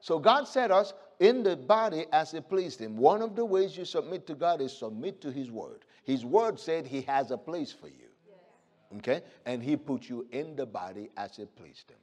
[0.00, 2.96] So God set us in the body as it pleased Him.
[2.96, 5.84] One of the ways you submit to God is submit to His Word.
[6.04, 8.06] His Word said He has a place for you.
[8.98, 9.22] Okay?
[9.44, 11.98] And he put you in the body as it pleased him.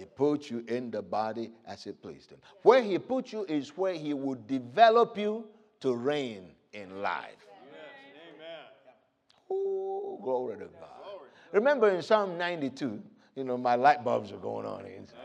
[0.00, 2.38] He put you in the body as it pleased him.
[2.62, 5.44] Where he put you is where he would develop you
[5.80, 7.36] to reign in life.
[9.50, 11.20] Oh, glory to God.
[11.52, 13.02] Remember in Psalm 92,
[13.36, 15.18] you know, my light bulbs are going on inside.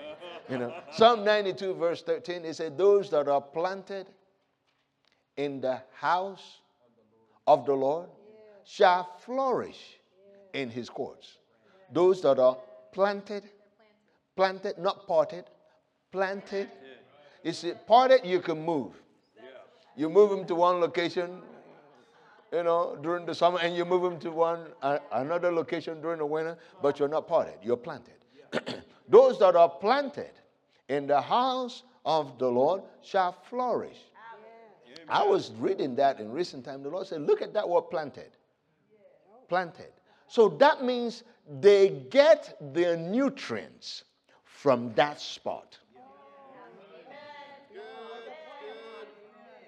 [0.49, 4.07] You know, Psalm 92, verse 13, it said, Those that are planted
[5.37, 6.59] in the house
[7.47, 8.09] of the Lord
[8.65, 9.99] shall flourish
[10.51, 11.37] in his courts.
[11.93, 12.57] Those that are
[12.91, 13.43] planted,
[14.35, 15.45] planted, not potted,
[16.11, 16.69] planted.
[17.43, 18.93] You see, potted, you can move.
[19.95, 21.41] You move them to one location,
[22.51, 26.19] you know, during the summer, and you move them to one uh, another location during
[26.19, 28.15] the winter, but you're not potted, you're planted.
[29.07, 30.31] Those that are planted
[30.89, 33.97] in the house of the Lord shall flourish.
[35.07, 36.81] I was reading that in recent time.
[36.83, 38.31] The Lord said, Look at that word planted.
[39.47, 39.91] Planted.
[40.27, 41.23] So that means
[41.61, 44.03] they get their nutrients
[44.65, 45.77] from that spot.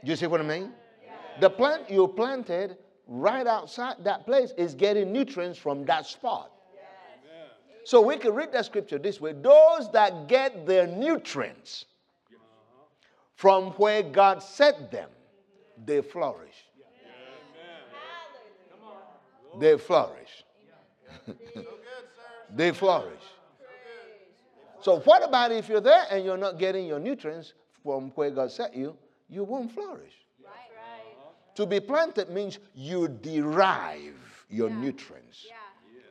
[0.04, 0.72] Do you see what I mean?
[1.40, 6.52] The plant you planted right outside that place is getting nutrients from that spot.
[7.84, 11.86] So we can read that scripture this way those that get their nutrients
[13.36, 15.12] from where God set them,
[15.86, 16.66] they flourish.
[19.60, 20.44] They flourish.
[22.56, 23.37] they flourish.
[24.82, 28.52] So, what about if you're there and you're not getting your nutrients from where God
[28.52, 28.96] set you?
[29.30, 30.14] You won't flourish.
[30.44, 30.54] Right.
[31.56, 34.14] To be planted means you derive
[34.50, 35.46] your nutrients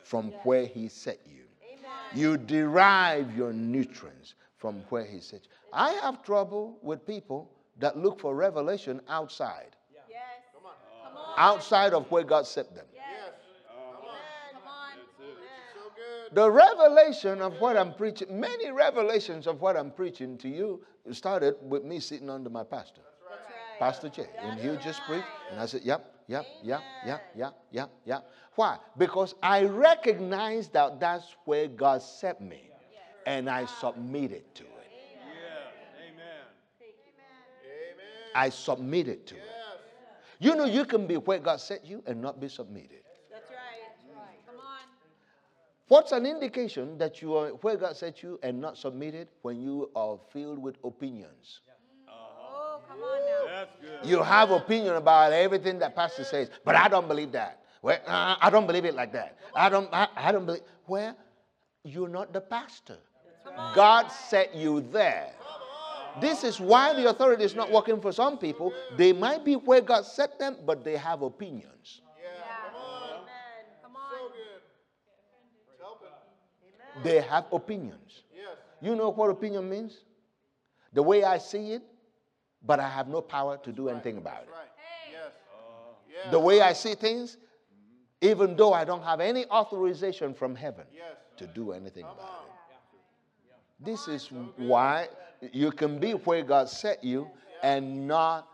[0.04, 1.42] from where He set you.
[2.14, 5.50] You derive your nutrients from where He set you.
[5.72, 9.76] I have trouble with people that look for revelation outside.
[11.38, 12.86] Outside of where God set them.
[16.36, 21.54] The revelation of what I'm preaching, many revelations of what I'm preaching to you started
[21.62, 23.00] with me sitting under my pastor,
[23.78, 24.26] Pastor Jay.
[24.42, 28.30] And he would just preach, and I said, Yep, yep, yep, yep, yep, yep, yep.
[28.54, 28.76] Why?
[28.98, 32.68] Because I recognize that that's where God set me,
[33.24, 34.70] and I submitted to it.
[38.34, 39.40] I submitted to it.
[40.38, 43.00] You know, you can be where God set you and not be submitted.
[43.32, 44.44] That's right.
[44.46, 44.80] Come on.
[45.88, 49.90] What's an indication that you are where God set you and not submitted when you
[49.94, 51.60] are filled with opinions?
[52.08, 53.52] Oh, come on now.
[53.54, 54.10] That's good.
[54.10, 57.62] You have opinion about everything that pastor says, but I don't believe that.
[57.82, 59.38] Well, uh, I don't believe it like that.
[59.54, 59.88] I don't.
[59.92, 60.62] I, I don't believe.
[60.88, 61.16] Well,
[61.84, 62.98] you're not the pastor.
[63.74, 65.30] God set you there.
[66.20, 68.72] This is why the authority is not working for some people.
[68.96, 72.00] They might be where God set them, but they have opinions.
[73.82, 74.36] Come on.
[77.02, 78.22] They have opinions.
[78.80, 79.98] You know what opinion means?
[80.92, 81.82] The way I see it,
[82.64, 84.48] but I have no power to do anything about it.
[84.48, 86.30] Uh.
[86.30, 87.36] The way I see things,
[88.20, 90.84] even though I don't have any authorization from heaven
[91.36, 93.84] to do anything about it.
[93.84, 95.08] This is why
[95.52, 97.28] you can be where God set you
[97.62, 98.48] and not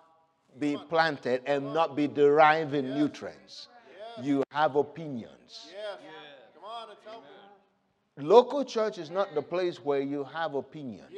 [0.58, 3.68] be planted and not be deriving nutrients.
[4.20, 5.72] You have opinions.
[6.54, 7.26] Come on and tell me.
[8.18, 11.12] Local church is not the place where you have opinions.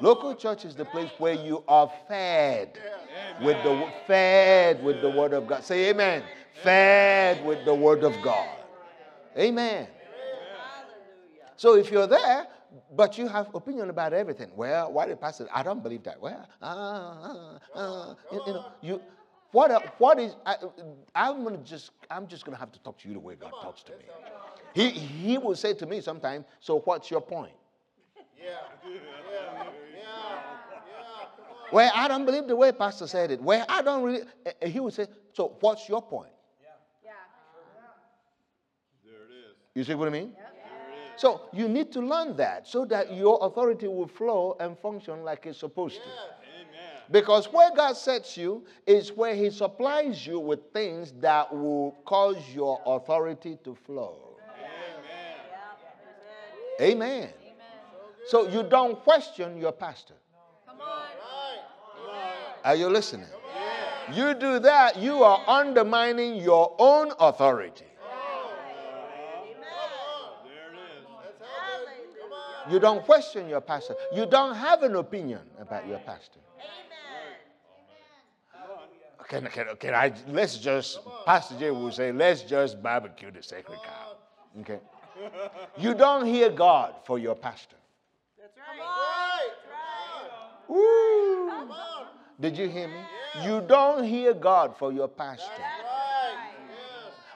[0.00, 2.78] Local church is the place where you are fed
[3.42, 5.64] with the fed with the word of God.
[5.64, 6.22] Say amen.
[6.62, 8.48] Fed with the word of God.
[9.36, 9.88] Amen.
[11.56, 12.46] So if you're there,
[12.94, 15.48] but you have opinion about everything, well, why did pastor?
[15.52, 16.20] I don't believe that.
[16.20, 19.00] Well, uh, uh, uh, you, you know, you.
[19.52, 20.56] What, uh, what is I,
[21.14, 23.82] I'm gonna just I'm just gonna have to talk to you the way God talks
[23.84, 24.04] to me.
[24.74, 26.46] He he will say to me sometimes.
[26.60, 27.52] So what's your point?
[28.42, 28.54] Yeah.
[28.84, 29.64] Yeah.
[29.94, 30.32] Yeah.
[31.70, 33.40] Well, I don't believe the way Pastor said it.
[33.40, 34.22] Well, I don't really.
[34.64, 36.32] He would say, so what's your point?
[36.62, 36.68] Yeah.
[37.04, 37.10] Yeah.
[39.04, 39.56] There it is.
[39.74, 40.32] You see what I mean?
[41.16, 45.46] So you need to learn that so that your authority will flow and function like
[45.46, 46.08] it's supposed to.
[47.08, 47.22] Amen.
[47.22, 52.36] Because where God sets you is where He supplies you with things that will cause
[52.54, 54.32] your authority to flow.
[56.80, 57.30] Amen.
[58.26, 60.14] So you don't question your pastor.
[60.66, 61.02] Come on.
[62.64, 63.26] Are you listening?
[64.14, 67.84] You do that, you are undermining your own authority.
[67.84, 67.92] There
[71.84, 72.72] it is.
[72.72, 73.96] You don't question your pastor.
[74.12, 76.40] You don't have an opinion about your pastor.
[79.32, 83.78] Can, can, can I, let's just, Pastor Jay will say, let's just barbecue the sacred
[83.82, 84.16] cow.
[84.60, 84.78] Okay?
[85.78, 87.76] You don't hear God for your pastor.
[88.38, 89.48] That's right.
[90.68, 91.48] Right.
[91.50, 92.06] Come on.
[92.40, 93.00] Did you hear me?
[93.42, 95.48] You don't hear God for your pastor.
[95.58, 96.50] Right.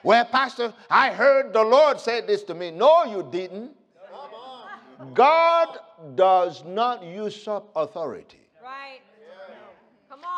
[0.03, 2.69] Well, Pastor, I heard the Lord said this to me.
[2.69, 3.71] No, you didn't.
[4.11, 5.13] Come on.
[5.13, 5.79] God
[6.15, 8.39] does not usurp authority.
[8.63, 9.01] Right.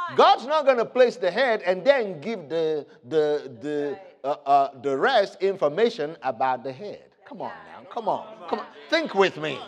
[0.10, 0.18] Come on.
[0.18, 4.82] God's not going to place the head and then give the, the, the, uh, uh,
[4.82, 7.06] the rest information about the head.
[7.28, 7.88] Come on now.
[7.92, 8.48] Come on.
[8.50, 8.66] Come on.
[8.90, 9.60] Think with me.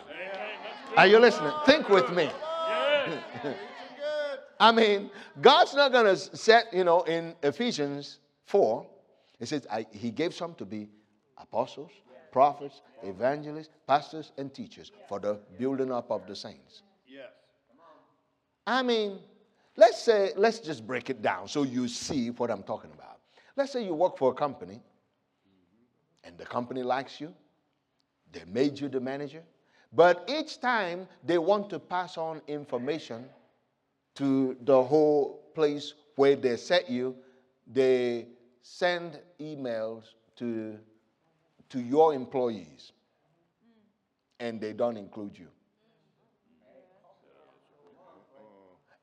[0.98, 1.52] Are you listening?
[1.66, 2.30] Think with me.
[4.60, 5.10] I mean,
[5.42, 8.86] God's not going to set, you know, in Ephesians 4,
[9.40, 10.90] it says, I, He gave some to be
[11.38, 11.92] apostles,
[12.32, 16.84] prophets, evangelists, pastors, and teachers for the building up of the saints.
[17.08, 17.30] Yes.
[18.68, 19.20] I mean,
[19.82, 23.18] let's say, let's just break it down so you see what I'm talking about.
[23.58, 24.80] Let's say you work for a company
[26.24, 27.34] and the company likes you,
[28.32, 29.42] they made you the manager,
[29.92, 33.26] but each time they want to pass on information
[34.16, 37.16] to the whole place where they set you,
[37.66, 38.28] they
[38.62, 40.04] send emails
[40.36, 40.78] to,
[41.70, 42.92] to your employees
[44.40, 45.48] and they don't include you.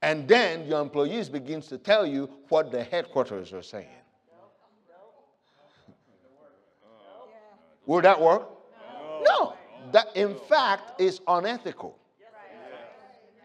[0.02, 3.88] And then your employees begins to tell you what the headquarters are saying.
[7.86, 8.48] Will that work?
[9.24, 9.54] No.
[9.92, 11.98] That in fact is unethical.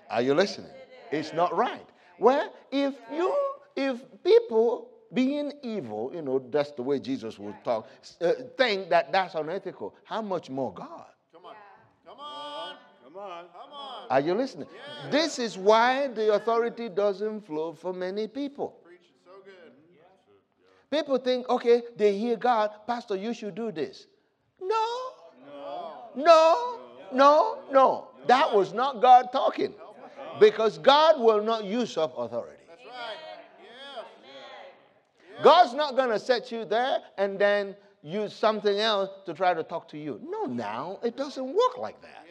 [0.10, 0.72] Are you listening?
[1.12, 1.88] It's not right.
[2.20, 3.34] Well, if you
[3.76, 7.88] if people being evil, you know, that's the way Jesus would talk,
[8.22, 11.06] uh, think that that's unethical, how much more God?
[11.32, 11.56] Come on.
[12.06, 12.76] Come on.
[13.04, 13.46] Come on.
[13.54, 13.83] Come on.
[14.14, 14.68] Are you listening?
[15.10, 18.78] This is why the authority doesn't flow for many people.
[18.86, 19.74] Preaching so good.
[20.92, 24.06] People think, okay, they hear God, Pastor, you should do this.
[24.62, 24.86] No.
[26.16, 26.80] No.
[27.12, 28.10] No, no.
[28.28, 29.74] That was not God talking.
[30.40, 31.64] Because God will not
[32.16, 32.62] authority.
[32.70, 33.18] That's right.
[33.60, 35.44] Yes.
[35.44, 39.64] God's not going to set you there and then use something else to try to
[39.64, 40.22] talk to you.
[40.24, 42.23] No, now it doesn't work like that.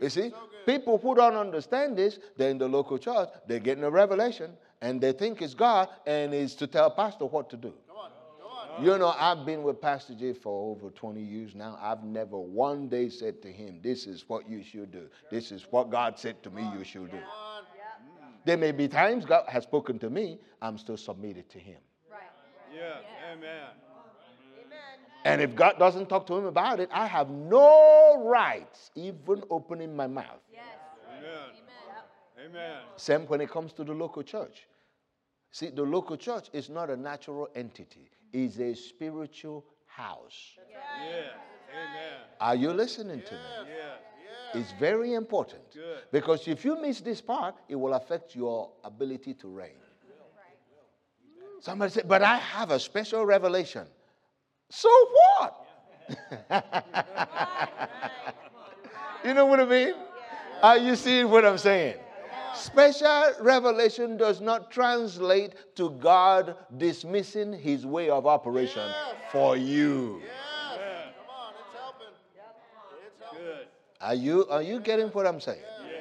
[0.00, 0.14] Yes.
[0.14, 0.30] Come on.
[0.32, 3.90] You see, people who don't understand this, they're in the local church, they're getting a
[3.90, 7.72] revelation, and they think it's God and it's to tell pastor what to do.
[7.88, 8.10] Come on.
[8.40, 8.84] Come on.
[8.84, 11.78] You know, I've been with Pastor Jay for over 20 years now.
[11.80, 15.06] I've never one day said to him, This is what you should do.
[15.30, 17.18] This is what God said to me you should do.
[18.44, 21.78] There may be times God has spoken to me, I'm still submitted to him.
[22.08, 22.20] Right.
[22.72, 23.02] Yes.
[23.32, 23.85] Amen.
[25.26, 25.40] Amen.
[25.40, 29.94] And if God doesn't talk to him about it, I have no rights even opening
[29.94, 30.40] my mouth.
[30.52, 30.62] Yes.
[31.18, 32.48] Amen.
[32.48, 32.78] Amen.
[32.96, 34.68] Same when it comes to the local church.
[35.50, 40.52] See, the local church is not a natural entity, it's a spiritual house.
[40.70, 41.32] Yes.
[41.70, 42.20] Amen.
[42.40, 43.40] Are you listening to me?
[43.66, 43.98] Yes.
[44.54, 45.72] It's very important.
[45.74, 46.04] Good.
[46.12, 49.80] Because if you miss this part, it will affect your ability to reign.
[51.60, 53.86] Somebody said, But I have a special revelation.
[54.70, 54.88] So
[55.38, 55.66] what?
[59.24, 59.94] you know what I mean?
[60.62, 61.96] Are you seeing what I'm saying?
[62.54, 68.90] Special revelation does not translate to God dismissing his way of operation
[69.30, 70.22] for you.
[70.24, 70.32] Yes.
[71.18, 71.52] Come on.
[71.60, 72.06] It's helping.
[73.06, 73.44] It's helping.
[73.44, 73.66] Good.
[74.00, 75.60] Are you, are you getting what I'm saying?
[75.60, 76.00] Yes.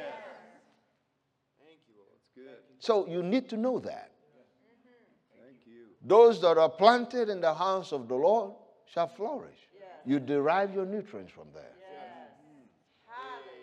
[1.59, 2.09] Thank you, Lord.
[2.16, 2.57] It's good.
[2.80, 4.11] So you need to know that.
[6.08, 8.53] Those that are planted in the house of the Lord
[8.86, 9.58] shall flourish.
[10.06, 11.64] You derive your nutrients from there.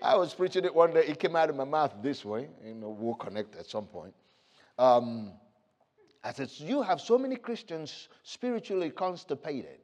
[0.02, 1.06] I was preaching it one day.
[1.06, 2.48] It came out of my mouth this way.
[2.66, 4.12] You know, we'll connect at some point.
[4.76, 5.32] Um,
[6.24, 9.78] I said, "You have so many Christians spiritually constipated."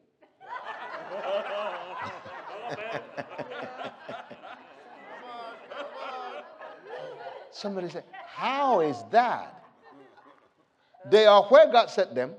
[7.53, 9.63] Somebody said, "How is that?"
[11.09, 12.35] They are where God set them.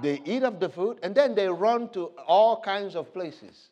[0.00, 3.70] They eat of the food, and then they run to all kinds of places.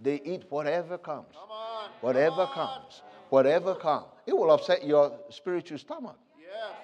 [0.00, 1.28] They eat whatever comes.
[1.32, 1.90] Come on.
[2.00, 3.02] Whatever comes.
[3.30, 4.06] Whatever comes.
[4.26, 6.18] It will upset your spiritual stomach.
[6.38, 6.74] Yes.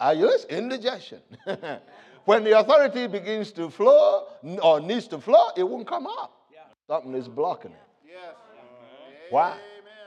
[0.00, 0.58] Are you listening?
[0.58, 1.20] Indigestion.
[2.24, 4.26] when the authority begins to flow
[4.62, 6.32] or needs to flow, it won't come up.
[6.86, 7.88] Something is blocking it.
[8.06, 8.34] Yes.
[9.30, 9.56] Why?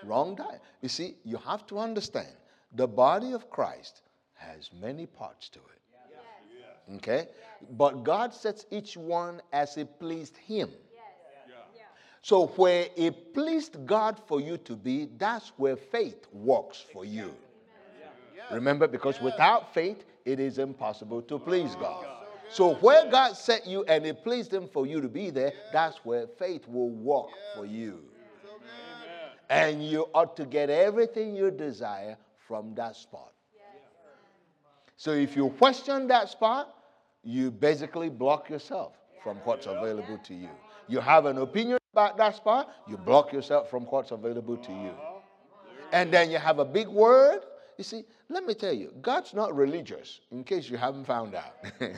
[0.03, 0.61] Wrong diet.
[0.81, 2.27] You see, you have to understand
[2.75, 4.01] the body of Christ
[4.33, 5.76] has many parts to it.
[6.95, 7.27] Okay?
[7.71, 10.69] But God sets each one as it pleased Him.
[12.21, 17.33] So, where it pleased God for you to be, that's where faith works for you.
[18.51, 22.05] Remember, because without faith, it is impossible to please God.
[22.49, 25.97] So where God set you and it pleased Him for you to be there, that's
[26.05, 27.99] where faith will work for you.
[29.49, 32.17] And you ought to get everything you desire
[32.47, 33.31] from that spot.
[34.97, 36.73] So if you question that spot,
[37.27, 40.49] you basically block yourself from what's available to you.
[40.87, 44.93] You have an opinion about that spot, you block yourself from what's available to you.
[45.91, 47.41] And then you have a big word.
[47.77, 51.55] You see, let me tell you, God's not religious, in case you haven't found out.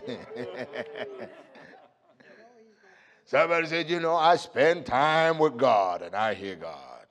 [3.25, 7.05] Somebody said, You know, I spend time with God and I hear God.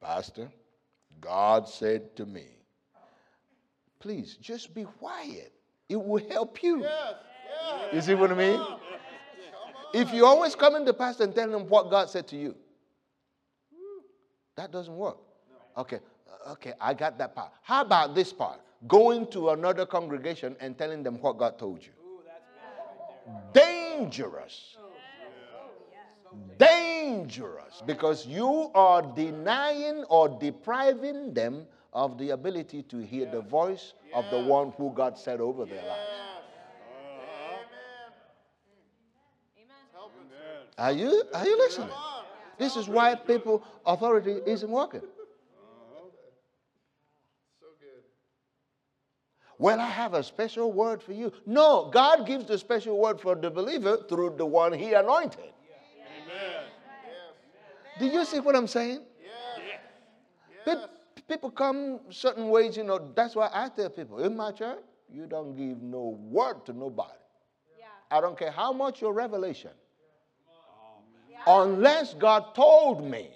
[0.00, 0.48] Pastor,
[1.20, 2.46] God said to me,
[3.98, 5.52] Please just be quiet.
[5.88, 6.86] It will help you.
[7.92, 8.60] You see what I mean?
[9.94, 12.54] If you always come in the pastor and tell him what God said to you,
[14.56, 15.18] that doesn't work.
[15.76, 16.00] Okay,
[16.46, 17.52] uh, okay, I got that part.
[17.62, 18.60] How about this part?
[18.86, 21.92] Going to another congregation and telling them what God told you.
[23.52, 24.76] Dangerous.
[26.58, 33.94] Dangerous because you are denying or depriving them of the ability to hear the voice
[34.14, 36.17] of the one who God set over their lives.
[40.78, 41.88] Are you, are you listening?
[42.58, 45.02] This is why people authority isn't working.
[49.58, 51.32] Well, I have a special word for you.
[51.44, 55.40] No, God gives the special word for the believer through the one he anointed.
[57.98, 59.00] Do you see what I'm saying?
[60.64, 60.86] Pe-
[61.26, 63.10] People come certain ways, you know.
[63.14, 64.78] That's why I tell people in my church,
[65.12, 67.12] you don't give no word to nobody.
[68.10, 69.72] I don't care how much your revelation,
[71.46, 73.30] unless God told me.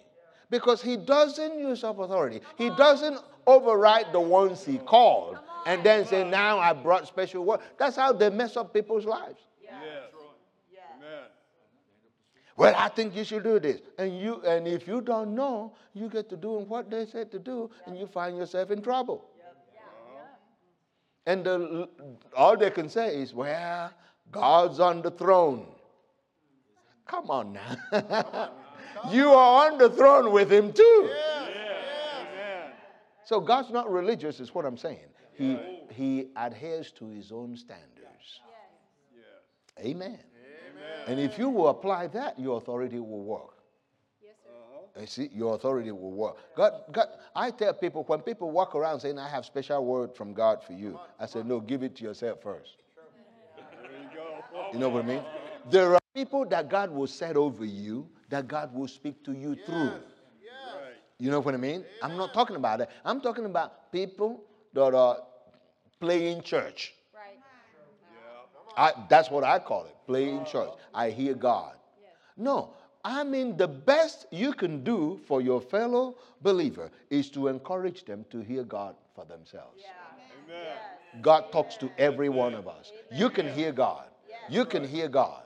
[0.50, 2.42] Because he doesn't usurp authority.
[2.58, 7.60] He doesn't override the ones he called and then say, now I brought special word.
[7.78, 9.40] That's how they mess up people's lives.
[12.56, 13.80] Well, I think you should do this.
[13.98, 17.38] And you and if you don't know, you get to doing what they said to
[17.38, 19.24] do, and you find yourself in trouble.
[21.24, 21.88] And the,
[22.36, 23.90] all they can say is, well,
[24.30, 25.66] God's on the throne.
[27.06, 28.50] Come on now.
[29.10, 31.10] you are on the throne with him too.
[31.10, 32.70] Amen.
[33.24, 35.08] So God's not religious, is what I'm saying.
[35.34, 35.58] He,
[35.90, 38.40] he adheres to his own standards.
[39.14, 39.86] Yes.
[39.86, 40.18] Amen.
[41.06, 43.56] And if you will apply that, your authority will work.
[44.22, 45.00] Uh-huh.
[45.00, 46.36] You see, your authority will work.
[46.54, 50.32] God, God, I tell people when people walk around saying, I have special word from
[50.32, 52.82] God for you, I say, no, give it to yourself first.
[53.56, 54.66] There you go.
[54.72, 55.22] You know what I mean?
[55.70, 59.56] There are people that God will set over you, that God will speak to you
[59.66, 59.90] through.
[59.90, 60.00] Right.
[61.18, 61.84] You know what I mean?
[62.02, 62.90] I'm not talking about that.
[63.04, 64.42] I'm talking about people
[64.72, 65.18] that are
[66.00, 66.94] playing church.
[67.14, 67.38] Right.
[68.76, 70.70] I, that's what I call it, playing church.
[70.94, 71.74] I hear God.
[72.36, 78.04] No, I mean, the best you can do for your fellow believer is to encourage
[78.04, 79.82] them to hear God for themselves.
[80.48, 80.76] Amen.
[81.20, 82.90] God talks to every one of us.
[83.12, 84.06] You can hear God.
[84.48, 85.42] You can hear God.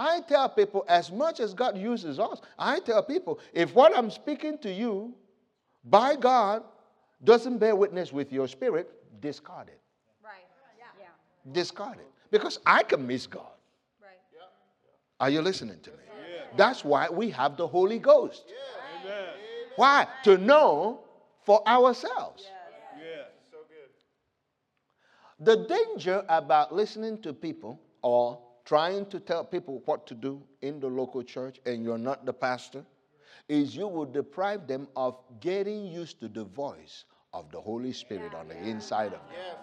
[0.00, 4.10] I tell people, as much as God uses us, I tell people, if what I'm
[4.10, 5.14] speaking to you
[5.84, 6.62] by God
[7.22, 8.88] doesn't bear witness with your spirit,
[9.20, 9.78] discard it.
[10.24, 10.46] Right.
[10.78, 11.52] Yeah.
[11.52, 12.06] Discard it.
[12.30, 13.42] Because I can miss God.
[14.00, 14.16] Right.
[15.20, 15.96] Are you listening to me?
[16.08, 16.44] Yeah.
[16.56, 18.44] That's why we have the Holy Ghost.
[18.48, 19.10] Yeah.
[19.10, 19.28] Amen.
[19.76, 20.06] Why?
[20.24, 21.00] To know
[21.42, 22.48] for ourselves.
[22.96, 23.26] Yes.
[23.50, 25.44] So good.
[25.44, 28.38] The danger about listening to people or
[28.70, 32.32] trying to tell people what to do in the local church and you're not the
[32.32, 32.84] pastor
[33.48, 38.32] is you will deprive them of getting used to the voice of the Holy Spirit
[38.32, 39.32] on the inside of them.
[39.32, 39.56] Yes.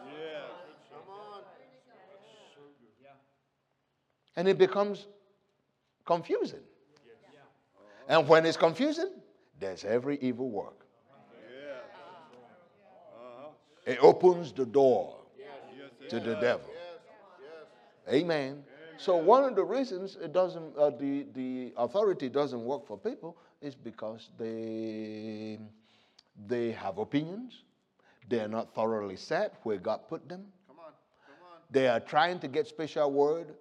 [4.35, 5.07] And it becomes
[6.03, 6.65] confusing.
[8.09, 9.11] And when it's confusing,
[9.57, 10.85] there's every evil work.
[13.15, 13.51] Uh-huh.
[13.85, 15.15] It opens the door
[16.09, 16.69] to the devil.
[18.11, 18.63] Amen.
[18.97, 23.37] So one of the reasons it doesn't, uh, the the authority doesn't work for people
[23.61, 25.59] is because they
[26.47, 27.63] they have opinions.
[28.29, 30.45] They are not thoroughly set where God put them.
[30.67, 30.91] Come on.
[31.25, 31.59] Come on.
[31.71, 33.55] They are trying to get special word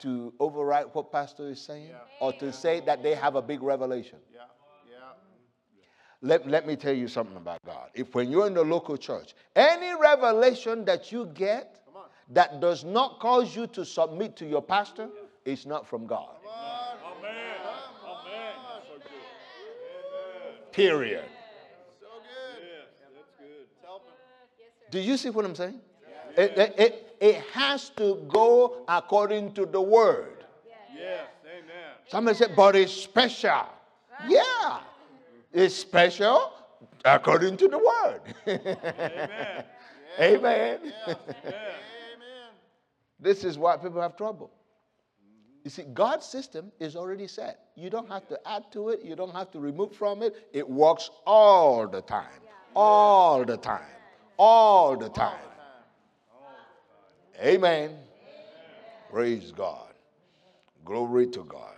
[0.00, 1.90] to override what pastor is saying
[2.20, 4.18] or to say that they have a big revelation.
[4.32, 4.42] Yeah.
[4.88, 5.00] Yeah.
[6.20, 7.90] Let, let me tell you something about God.
[7.94, 11.82] If when you're in the local church, any revelation that you get
[12.30, 15.08] that does not cause you to submit to your pastor
[15.44, 16.36] is not from God.
[16.46, 17.32] Amen.
[18.04, 18.52] Amen.
[20.72, 21.24] Period.
[22.00, 22.62] So good.
[22.62, 23.02] Yes.
[23.14, 23.48] That's good.
[23.62, 24.12] It's helping.
[24.90, 25.80] Do you see what I'm saying?
[26.36, 30.44] It, it, it, it has to go according to the word.
[30.94, 31.26] Yes.
[31.44, 31.64] Amen.
[32.06, 33.66] Somebody said, but it's special.
[34.28, 34.80] Yeah,
[35.52, 36.52] it's special
[37.04, 38.20] according to the word.
[38.46, 39.64] Amen.
[40.20, 40.80] Amen.
[40.80, 40.80] Amen.
[41.06, 41.74] Amen.
[43.20, 44.50] This is why people have trouble.
[45.64, 47.58] You see, God's system is already set.
[47.74, 50.48] You don't have to add to it, you don't have to remove from it.
[50.52, 52.40] It works all the time.
[52.74, 53.82] All the time.
[54.38, 55.38] All the time.
[57.42, 57.96] Amen.
[59.10, 59.92] Praise God.
[60.84, 61.77] Glory to God.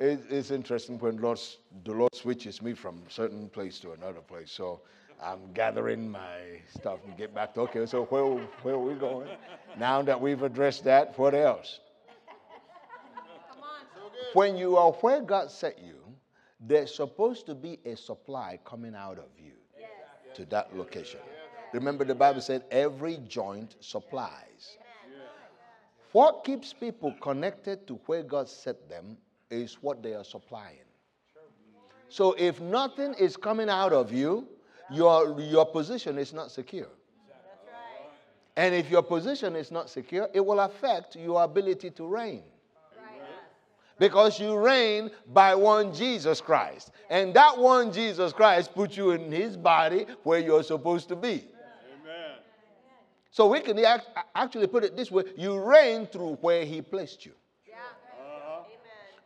[0.00, 4.50] It, it's interesting when the Lord switches me from certain place to another place.
[4.50, 4.80] So
[5.22, 7.86] I'm gathering my stuff and get back to okay.
[7.86, 8.24] So where
[8.62, 9.28] where are we going?
[9.78, 11.80] Now that we've addressed that, what else?
[14.34, 16.00] When you are where God set you,
[16.58, 19.52] there's supposed to be a supply coming out of you
[20.34, 21.20] to that location.
[21.72, 24.78] Remember, the Bible said every joint supplies.
[26.12, 29.16] What keeps people connected to where God set them
[29.50, 30.76] is what they are supplying.
[32.08, 34.46] So if nothing is coming out of you,
[34.90, 36.88] your, your position is not secure.
[38.56, 42.42] And if your position is not secure, it will affect your ability to reign.
[43.98, 46.90] Because you reign by one Jesus Christ.
[47.08, 51.44] And that one Jesus Christ put you in his body where you're supposed to be.
[53.38, 53.48] Amen.
[53.48, 57.24] So we can act- actually put it this way you reign through where he placed
[57.26, 57.32] you.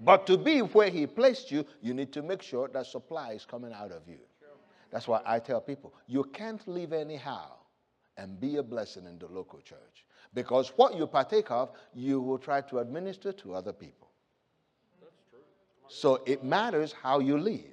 [0.01, 3.45] But to be where he placed you, you need to make sure that supply is
[3.45, 4.19] coming out of you.
[4.91, 7.53] That's why I tell people you can't live anyhow
[8.17, 10.07] and be a blessing in the local church.
[10.35, 14.09] Because what you partake of, you will try to administer to other people.
[15.89, 17.65] So it matters how you live.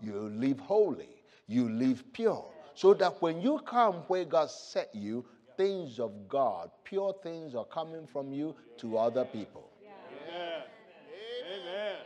[0.00, 2.46] You live holy, you live pure.
[2.74, 5.24] So that when you come where God set you,
[5.60, 9.68] things of God, pure things are coming from you to other people.
[10.26, 10.62] Amen.
[11.52, 11.96] Amen.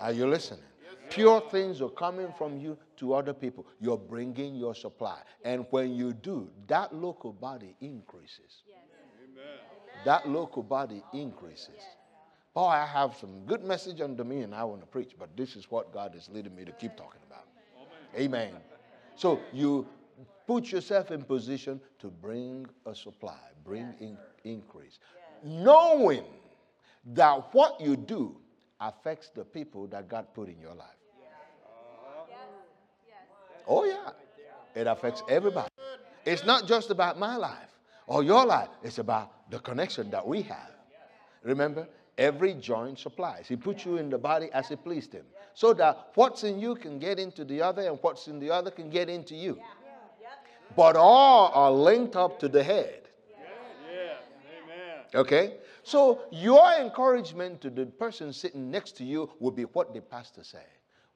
[0.00, 0.64] Are you listening?
[1.10, 3.66] Pure things are coming from you to other people.
[3.80, 5.18] You're bringing your supply.
[5.44, 8.62] And when you do, that local body increases.
[9.22, 9.44] Amen.
[10.06, 11.82] That local body increases.
[12.54, 15.54] Boy, I have some good message under me and I want to preach, but this
[15.54, 17.44] is what God is leading me to keep talking about.
[18.18, 18.52] Amen.
[19.16, 19.86] So you
[20.46, 24.98] put yourself in position to bring a supply, bring in, increase,
[25.42, 26.24] knowing
[27.06, 28.36] that what you do
[28.80, 30.88] affects the people that God put in your life.
[33.68, 34.10] Oh, yeah.
[34.74, 35.70] It affects everybody.
[36.24, 37.70] It's not just about my life
[38.06, 40.70] or your life, it's about the connection that we have.
[41.42, 41.88] Remember,
[42.18, 43.46] every joint supplies.
[43.48, 45.24] He put you in the body as He pleased him.
[45.54, 48.70] So that what's in you can get into the other, and what's in the other
[48.70, 49.58] can get into you.
[50.74, 53.02] But all are linked up to the head.
[55.14, 55.54] Okay?
[55.82, 60.42] So your encouragement to the person sitting next to you will be what the pastor
[60.42, 60.66] said.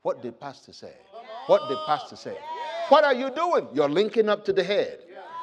[0.03, 0.97] What the pastor said.
[1.47, 2.39] What the pastor said.
[2.89, 3.69] What are you doing?
[3.75, 5.01] You're linking up to the head.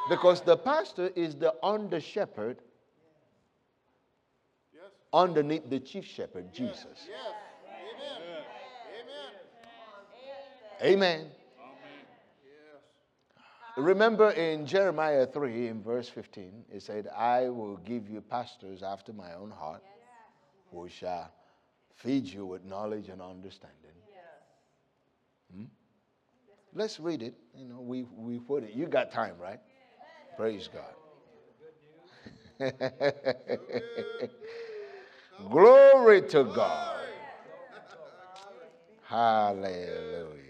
[0.09, 2.61] Because the pastor is the under shepherd
[5.13, 7.07] underneath the chief shepherd, Jesus.
[7.07, 7.33] Yes.
[10.81, 11.25] Amen.
[11.25, 11.31] Amen.
[13.77, 19.13] Remember in Jeremiah 3, in verse 15, it said, I will give you pastors after
[19.13, 19.83] my own heart
[20.71, 21.31] who shall
[21.95, 23.75] feed you with knowledge and understanding.
[25.53, 25.65] Hmm?
[26.73, 27.35] Let's read it.
[27.55, 28.73] You know, we, we put it.
[28.73, 29.59] You got time, right?
[30.35, 30.95] Praise God.
[35.51, 36.97] Glory to God.
[39.03, 40.47] Hallelujah.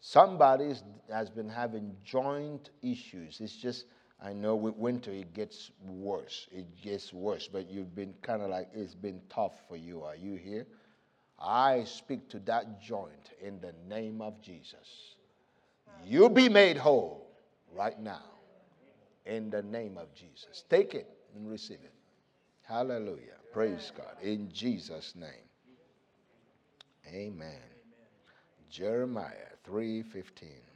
[0.00, 0.74] Somebody
[1.10, 3.40] has been having joint issues.
[3.40, 3.86] It's just,
[4.22, 6.48] I know with winter it gets worse.
[6.52, 10.02] It gets worse, but you've been kind of like, it's been tough for you.
[10.02, 10.66] Are you here?
[11.38, 15.14] I speak to that joint in the name of Jesus.
[16.04, 17.26] You be made whole
[17.74, 18.24] right now
[19.26, 20.64] in the name of Jesus.
[20.68, 21.92] Take it and receive it.
[22.62, 23.38] Hallelujah.
[23.52, 24.22] Praise God.
[24.22, 25.30] In Jesus' name.
[27.12, 27.58] Amen.
[28.70, 30.69] Jeremiah 3:15.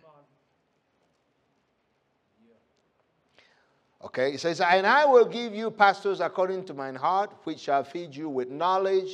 [4.04, 7.84] Okay, it says, And I will give you pastors according to mine heart, which shall
[7.84, 9.10] feed you with knowledge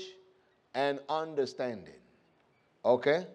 [0.74, 1.94] and understanding.
[2.84, 3.26] Okay?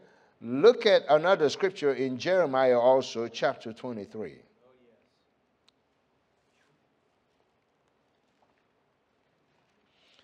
[0.42, 4.34] Look at another scripture in Jeremiah also, chapter 23.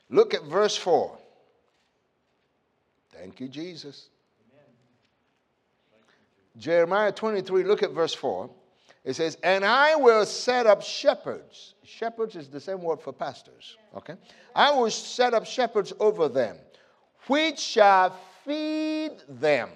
[0.09, 1.17] Look at verse 4.
[3.13, 4.09] Thank you, Jesus.
[6.57, 8.49] Jeremiah 23, look at verse 4.
[9.03, 11.75] It says, And I will set up shepherds.
[11.83, 13.77] Shepherds is the same word for pastors.
[13.95, 14.15] Okay?
[14.55, 16.57] I will set up shepherds over them,
[17.27, 19.69] which shall feed them.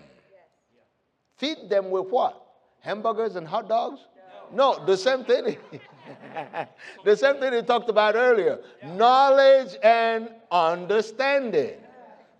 [1.37, 2.41] Feed them with what?
[2.81, 4.01] Hamburgers and hot dogs?
[4.53, 5.57] No, the same thing.
[7.03, 11.73] the same thing he talked about earlier knowledge and understanding.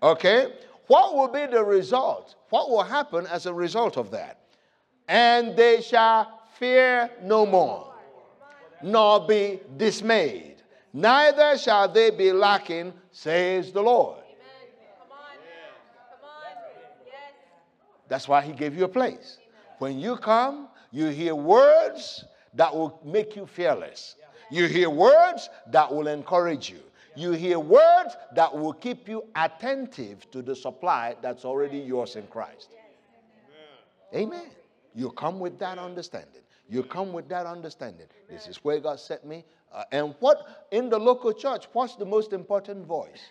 [0.02, 0.52] Okay?
[0.86, 2.36] What will be the result?
[2.50, 4.40] What will happen as a result of that?
[5.08, 7.92] And they shall fear no more,
[8.82, 10.56] nor be dismayed.
[10.92, 14.22] Neither shall they be lacking, says the Lord.
[18.08, 19.38] That's why he gave you a place.
[19.78, 24.14] When you come, you hear words that will make you fearless.
[24.50, 26.80] You hear words that will encourage you.
[27.16, 32.26] You hear words that will keep you attentive to the supply that's already yours in
[32.28, 32.70] Christ.
[34.14, 34.46] Amen.
[34.94, 36.42] You come with that understanding.
[36.68, 38.06] You come with that understanding.
[38.28, 39.44] This is where God set me.
[39.72, 43.30] Uh, and what in the local church, what's the most important voice?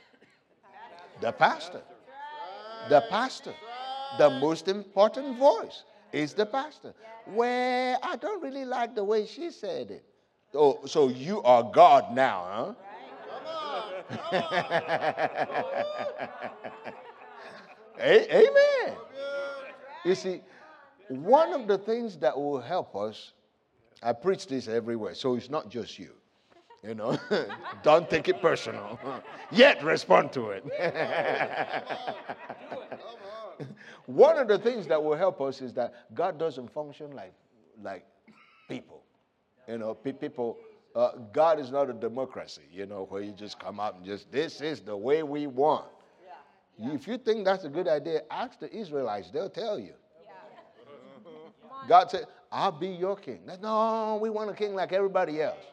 [1.21, 1.81] The pastor.
[2.89, 3.53] The pastor.
[4.17, 5.83] The most important voice
[6.13, 6.93] is the pastor.
[7.27, 10.05] Well, I don't really like the way she said it.
[10.53, 12.73] Oh, so you are God now, huh?
[17.99, 18.95] Amen.
[20.05, 20.41] You see,
[21.09, 23.33] one of the things that will help us,
[24.01, 26.11] I preach this everywhere, so it's not just you.
[26.83, 27.17] You know,
[27.83, 28.99] don't take it personal.
[29.51, 30.63] Yet respond to it.
[34.05, 37.33] One of the things that will help us is that God doesn't function like,
[37.81, 38.05] like
[38.69, 39.01] people.
[39.67, 40.57] You know, pe- people,
[40.95, 44.31] uh, God is not a democracy, you know, where you just come out and just,
[44.31, 45.87] this is the way we want.
[46.93, 49.93] If you think that's a good idea, ask the Israelites, they'll tell you.
[51.87, 53.39] God said, I'll be your king.
[53.61, 55.63] No, we want a king like everybody else.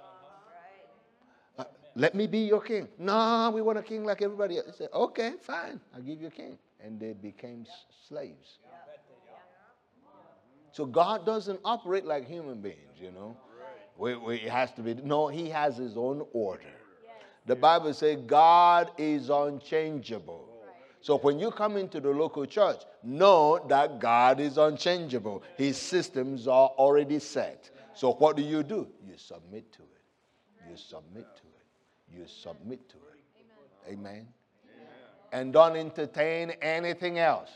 [1.58, 2.88] Uh, let me be your king.
[2.98, 4.66] No, we want a king like everybody else.
[4.66, 6.58] He said, okay, fine, I'll give you a king.
[6.84, 7.66] And they became
[8.08, 8.58] slaves.
[10.72, 13.36] So God doesn't operate like human beings, you know.
[13.98, 16.62] We, we, it has to be, no, he has his own order.
[17.46, 20.51] The Bible says God is unchangeable.
[21.02, 25.42] So when you come into the local church, know that God is unchangeable.
[25.56, 27.70] His systems are already set.
[27.94, 28.86] So what do you do?
[29.04, 30.70] You submit to it.
[30.70, 32.18] You submit to it.
[32.18, 33.92] You submit to it.
[33.92, 34.28] Amen.
[35.32, 37.50] And don't entertain anything else.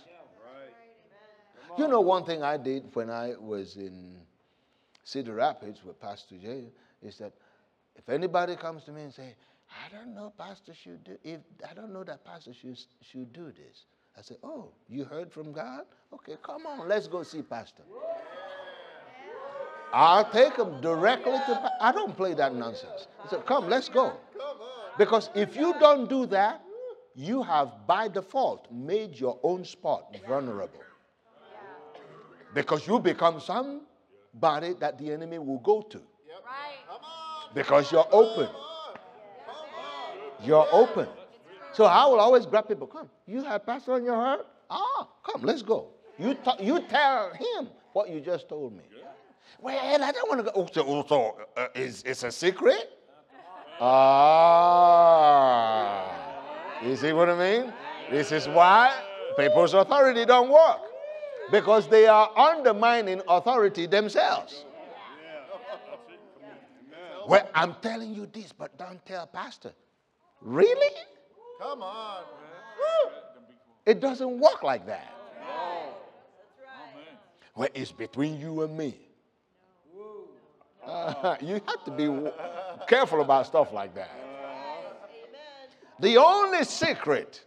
[1.78, 4.16] You know, one thing I did when I was in
[5.04, 6.64] Cedar Rapids with Pastor Jay
[7.00, 7.32] is that
[7.94, 9.36] if anybody comes to me and say,
[9.70, 13.46] I don't know, Pastor should do if I don't know that Pastor should should do
[13.46, 13.84] this.
[14.16, 15.82] I said, Oh, you heard from God?
[16.12, 17.82] Okay, come on, let's go see Pastor.
[19.92, 21.72] I'll take him directly to.
[21.80, 23.08] I don't play that nonsense.
[23.24, 24.12] I said, Come, let's go.
[24.98, 26.62] Because if you don't do that,
[27.14, 30.80] you have by default made your own spot vulnerable.
[32.54, 35.98] Because you become somebody that the enemy will go to.
[35.98, 37.54] Right.
[37.54, 38.48] Because you're open.
[40.42, 41.08] You're open.
[41.72, 42.86] So I will always grab people.
[42.86, 44.46] Come, you have pastor on your heart?
[44.70, 45.88] Ah, come, let's go.
[46.18, 48.82] You, t- you tell him what you just told me.
[49.60, 50.52] Well, I don't want to go.
[50.54, 52.90] Oh, so, oh, so uh, it's a secret?
[53.78, 55.06] Ah,
[56.82, 57.72] you see what I mean?
[58.10, 58.98] This is why
[59.36, 60.80] people's authority don't work
[61.50, 64.64] because they are undermining authority themselves.
[67.28, 69.72] Well, I'm telling you this, but don't tell pastor.
[70.40, 70.94] Really?
[71.60, 72.24] Come on.
[73.84, 75.12] It doesn't work like that.
[77.54, 78.98] Well, it's between you and me.
[80.84, 82.30] Uh, you have to be
[82.86, 84.10] careful about stuff like that.
[85.98, 87.42] The only secret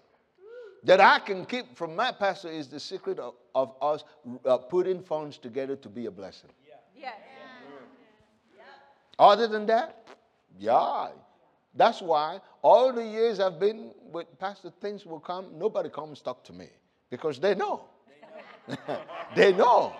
[0.83, 4.03] that I can keep from my pastor is the secret of, of us
[4.45, 6.49] uh, putting funds together to be a blessing.
[6.97, 7.13] Yes.
[9.19, 10.07] Other than that,
[10.57, 11.09] yeah.
[11.75, 15.47] That's why all the years I've been with Pastor, things will come.
[15.57, 16.67] Nobody comes talk to me
[17.09, 17.85] because they know.
[19.35, 19.95] they know.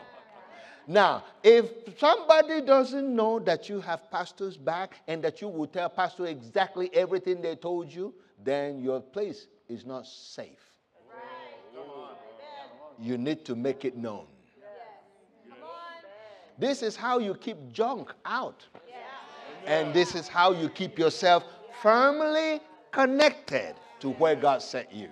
[0.88, 5.88] Now, if somebody doesn't know that you have pastors back and that you will tell
[5.88, 8.12] pastor exactly everything they told you,
[8.44, 10.72] then your place is not safe.
[12.98, 14.26] You need to make it known.
[16.58, 18.66] This is how you keep junk out.
[19.66, 21.44] And this is how you keep yourself
[21.82, 22.62] firmly
[22.92, 25.10] connected to where God set you.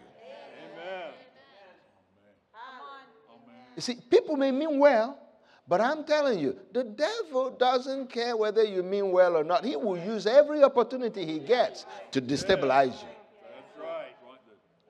[3.75, 5.19] You see, people may mean well,
[5.67, 9.63] but I'm telling you, the devil doesn't care whether you mean well or not.
[9.63, 13.09] He will use every opportunity he gets to destabilize you.
[13.53, 14.15] That's right.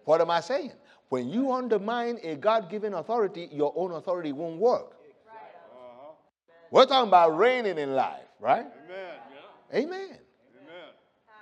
[0.06, 0.72] What am I saying?
[1.10, 4.94] When you undermine a God given authority, your own authority won't work.
[6.72, 8.68] We're talking about reigning in life, right?
[9.74, 9.90] Amen.
[9.92, 10.18] Amen.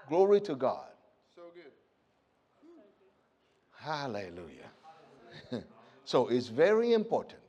[0.07, 0.87] Glory to God.
[1.35, 1.71] So good.
[3.71, 4.71] Hallelujah.
[6.05, 7.39] so it's very important.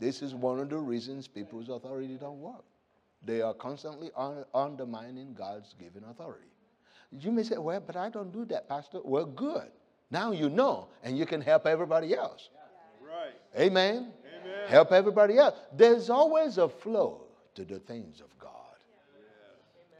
[0.00, 2.64] This is one of the reasons people's authority don't work.
[3.24, 6.46] They are constantly un- undermining God's given authority.
[7.10, 9.00] You may say, well, but I don't do that, Pastor.
[9.02, 9.68] Well, good.
[10.10, 12.48] Now you know, and you can help everybody else.
[13.02, 13.34] Right.
[13.58, 14.12] Amen.
[14.24, 14.68] Amen.
[14.68, 15.54] Help everybody else.
[15.76, 17.22] There's always a flow
[17.54, 18.37] to the things of God.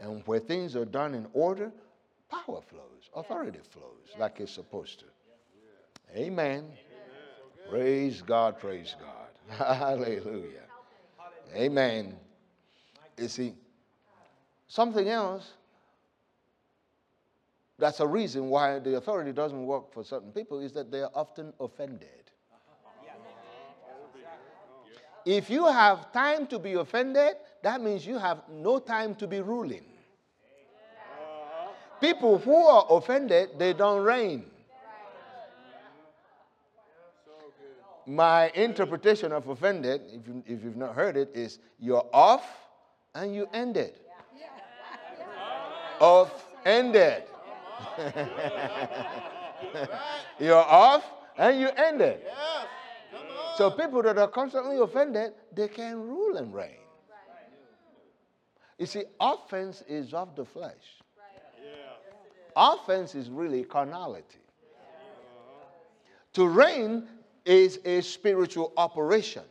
[0.00, 1.72] And where things are done in order,
[2.30, 5.06] power flows, authority flows like it's supposed to.
[6.16, 6.70] Amen.
[7.68, 9.66] Praise God, praise God.
[9.78, 10.62] Hallelujah.
[11.54, 12.16] Amen.
[13.18, 13.54] You see,
[14.68, 15.52] something else
[17.78, 21.10] that's a reason why the authority doesn't work for certain people is that they are
[21.14, 22.08] often offended.
[25.24, 29.40] If you have time to be offended, that means you have no time to be
[29.40, 29.84] ruling.
[32.00, 34.44] People who are offended, they don't reign.
[38.06, 42.46] My interpretation of offended, if, you, if you've not heard it, is you're off
[43.14, 43.94] and you ended.
[46.00, 47.24] Off ended.
[50.38, 51.04] you're off
[51.36, 52.20] and you ended.
[52.24, 52.36] Yes.
[53.10, 53.56] Come on.
[53.58, 56.78] So people that are constantly offended, they can rule and reign.
[58.78, 60.74] You see, offense is of the flesh.
[62.56, 64.38] Offense is really carnality.
[66.34, 67.08] To reign
[67.44, 69.42] is a spiritual operation.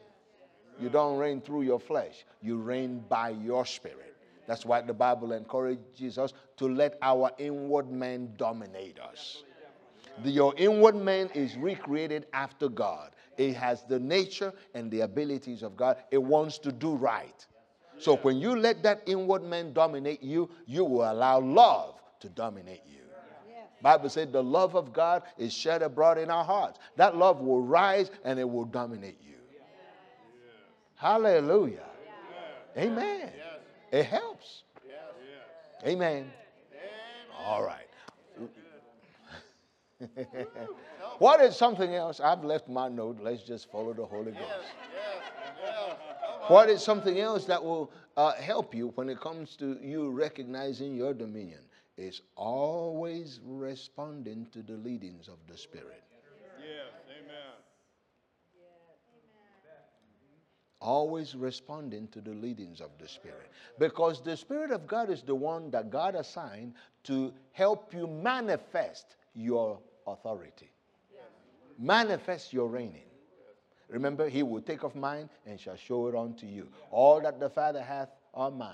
[0.79, 4.15] You don't reign through your flesh, you reign by your spirit.
[4.47, 9.43] That's why the Bible encourages us to let our inward man dominate us.
[10.23, 13.11] The- your inward man is recreated after God.
[13.37, 15.97] It has the nature and the abilities of God.
[16.11, 17.45] It wants to do right.
[17.99, 22.81] So when you let that inward man dominate you, you will allow love to dominate
[22.85, 22.97] you.
[23.81, 26.79] Bible said the love of God is shed abroad in our hearts.
[26.95, 29.35] That love will rise and it will dominate you.
[30.95, 31.85] Hallelujah.
[32.75, 33.29] Amen.
[33.91, 34.63] It helps.
[35.85, 36.31] Amen.
[37.39, 37.83] All right.
[41.19, 42.19] what is something else?
[42.19, 43.19] I've left my note.
[43.21, 44.43] Let's just follow the Holy Ghost.
[46.47, 50.95] What is something else that will uh, help you when it comes to you recognizing
[50.95, 51.59] your dominion?
[51.97, 56.03] Is always responding to the leadings of the Spirit.
[56.59, 56.93] Yes.
[57.09, 57.25] Amen.
[57.25, 57.53] Amen.
[60.79, 63.49] Always responding to the leadings of the Spirit.
[63.79, 66.75] Because the Spirit of God is the one that God assigned
[67.05, 70.69] to help you manifest your authority,
[71.79, 73.06] manifest your reigning.
[73.89, 76.67] Remember, he will take of mine and shall show it unto you.
[76.91, 78.73] All that the Father hath are mine.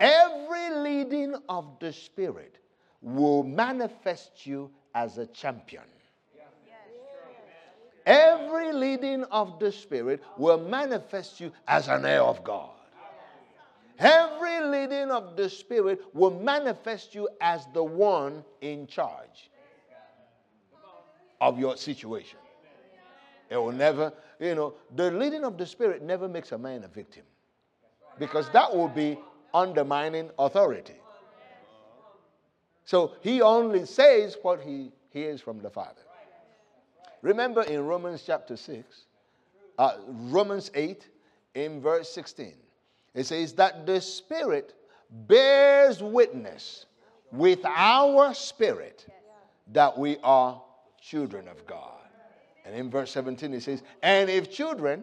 [0.00, 2.56] Every leading of the Spirit
[3.02, 5.82] will manifest you as a champion.
[8.06, 12.70] Every leading of the Spirit will manifest you as an heir of God.
[13.98, 19.50] Every leading of the Spirit will manifest you as the one in charge
[21.40, 22.38] of your situation.
[23.50, 26.88] It will never, you know, the leading of the Spirit never makes a man a
[26.88, 27.22] victim
[28.18, 29.18] because that will be
[29.54, 30.96] undermining authority.
[32.84, 36.02] So he only says what he hears from the Father.
[37.22, 39.04] Remember in Romans chapter 6,
[39.78, 41.08] uh, Romans 8,
[41.54, 42.54] in verse 16,
[43.14, 44.74] it says that the Spirit
[45.10, 46.86] bears witness
[47.32, 49.06] with our spirit
[49.72, 50.60] that we are
[51.00, 52.07] children of God.
[52.68, 55.02] And in verse 17, it says, And if children,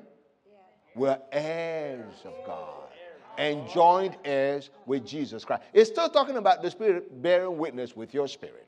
[0.95, 2.83] we're heirs of God
[3.39, 5.63] and joint heirs with Jesus Christ.
[5.73, 8.67] It's still talking about the Spirit bearing witness with your spirit.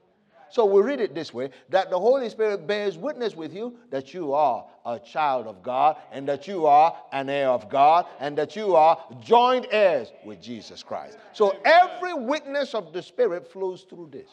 [0.49, 4.15] So we read it this way that the Holy Spirit bears witness with you that
[4.15, 8.35] you are a child of God and that you are an heir of God and
[8.39, 11.19] that you are joint heirs with Jesus Christ.
[11.33, 14.29] So every witness of the Spirit flows through this.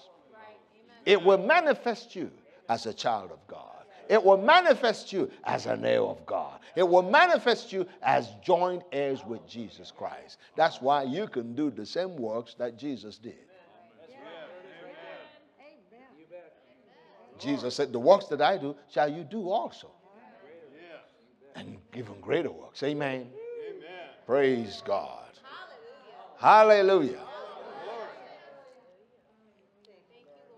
[1.05, 2.31] It will manifest you
[2.71, 3.74] as a child of God.
[4.09, 6.61] It will manifest you as an heir of God.
[6.77, 10.39] It will manifest you as joint heirs with Jesus Christ.
[10.57, 13.39] That's why you can do the same works that Jesus did.
[17.39, 19.91] Jesus said, The works that I do shall you do also.
[21.57, 22.83] And even greater works.
[22.83, 23.29] Amen.
[23.69, 24.09] Amen.
[24.27, 25.21] Praise God.
[26.39, 27.21] Hallelujah.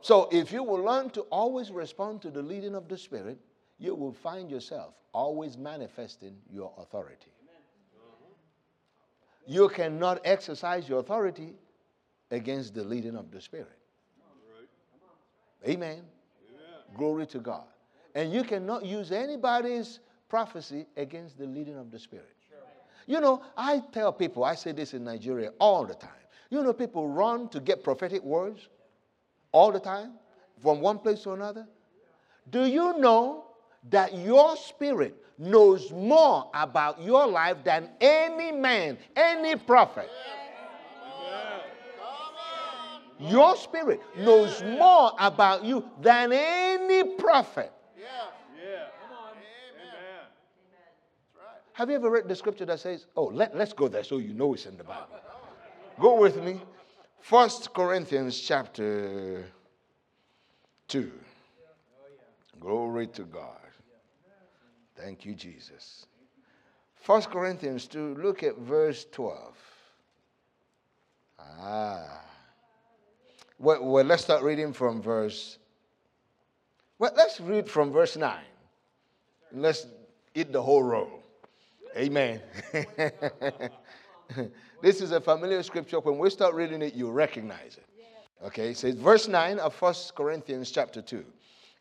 [0.07, 3.41] So, if you will learn to always respond to the leading of the Spirit,
[3.81, 7.33] you will find yourself always manifesting your authority.
[9.49, 11.55] You cannot exercise your authority
[12.31, 13.81] against the leading of the Spirit.
[15.67, 16.03] Amen.
[16.97, 17.65] Glory to God.
[18.15, 19.99] And you cannot use anybody's
[20.29, 22.37] prophecy against the leading of the Spirit.
[23.09, 26.11] You know, I tell people, I say this in Nigeria all the time.
[26.51, 28.69] You know, people run to get prophetic words
[29.57, 30.13] all the time
[30.63, 31.67] from one place to another.
[32.51, 33.47] Do you know
[33.89, 40.11] that your spirit knows more about your life than any man, any prophet?
[43.19, 47.73] Your spirit knows more about you than any prophet.
[51.73, 54.33] Have you ever read the scripture that says, oh, let, let's go there so you
[54.35, 55.09] know it's in the Bible?
[55.99, 56.61] Go with me.
[57.21, 59.45] First Corinthians chapter
[60.89, 61.13] 2.
[62.61, 63.59] Glory to God.
[64.97, 66.07] Thank you, Jesus.
[66.95, 69.55] First Corinthians 2, look at verse 12.
[71.39, 72.23] Ah.
[73.59, 75.59] Well, well, let's start reading from verse.
[76.99, 78.37] Well, let's read from verse 9.
[79.53, 79.87] Let's
[80.35, 81.23] eat the whole roll.
[81.97, 82.43] Amen.
[84.83, 86.01] this is a familiar scripture.
[86.01, 87.85] When we start reading it, you recognize it.
[88.45, 91.25] Okay, it says, verse 9 of 1 Corinthians chapter 2.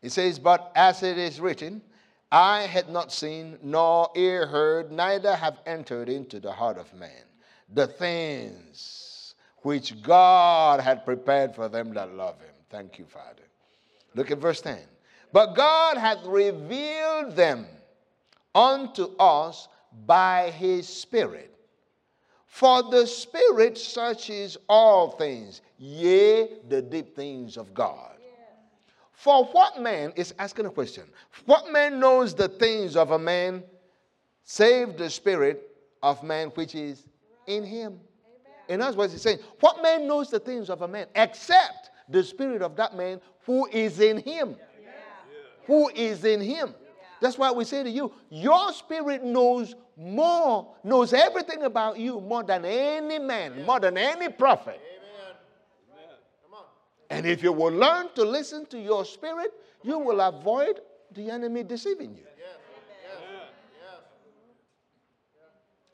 [0.01, 1.81] It says, But as it is written,
[2.31, 7.23] Eye had not seen, nor ear heard, neither have entered into the heart of man
[7.73, 12.53] the things which God had prepared for them that love him.
[12.69, 13.41] Thank you, Father.
[14.13, 14.79] Look at verse 10.
[15.33, 17.65] But God hath revealed them
[18.53, 19.67] unto us
[20.05, 21.54] by his Spirit.
[22.55, 28.15] For the Spirit searches all things, yea, the deep things of God.
[29.11, 31.03] For what man is asking a question?
[31.43, 33.61] What man knows the things of a man
[34.45, 35.69] save the Spirit
[36.01, 37.03] of man which is
[37.45, 37.99] in him?
[38.69, 42.23] In other words, he's saying, What man knows the things of a man except the
[42.23, 44.55] Spirit of that man who is in him?
[45.67, 46.73] Who is in him?
[47.25, 52.43] That's why we say to you, your spirit knows more, knows everything about you more
[52.43, 54.79] than any man, more than any prophet.
[57.09, 59.51] And if you will learn to listen to your spirit,
[59.81, 60.81] you will avoid
[61.15, 62.25] the enemy deceiving you.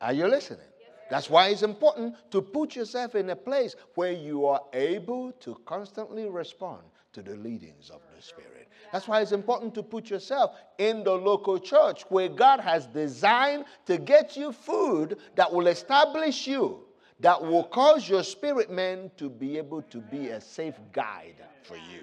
[0.02, 0.66] Are you listening?
[1.08, 5.58] That's why it's important to put yourself in a place where you are able to
[5.64, 6.82] constantly respond
[7.14, 8.61] to the leadings of the Spirit.
[8.92, 13.64] That's why it's important to put yourself in the local church where God has designed
[13.86, 16.80] to get you food that will establish you,
[17.20, 21.76] that will cause your spirit man to be able to be a safe guide for
[21.76, 22.02] you.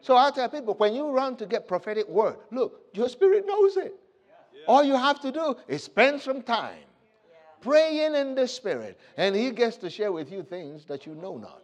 [0.00, 3.76] So I tell people when you run to get prophetic word, look, your spirit knows
[3.78, 3.94] it.
[4.66, 6.76] All you have to do is spend some time
[7.62, 11.38] praying in the spirit, and he gets to share with you things that you know
[11.38, 11.63] not.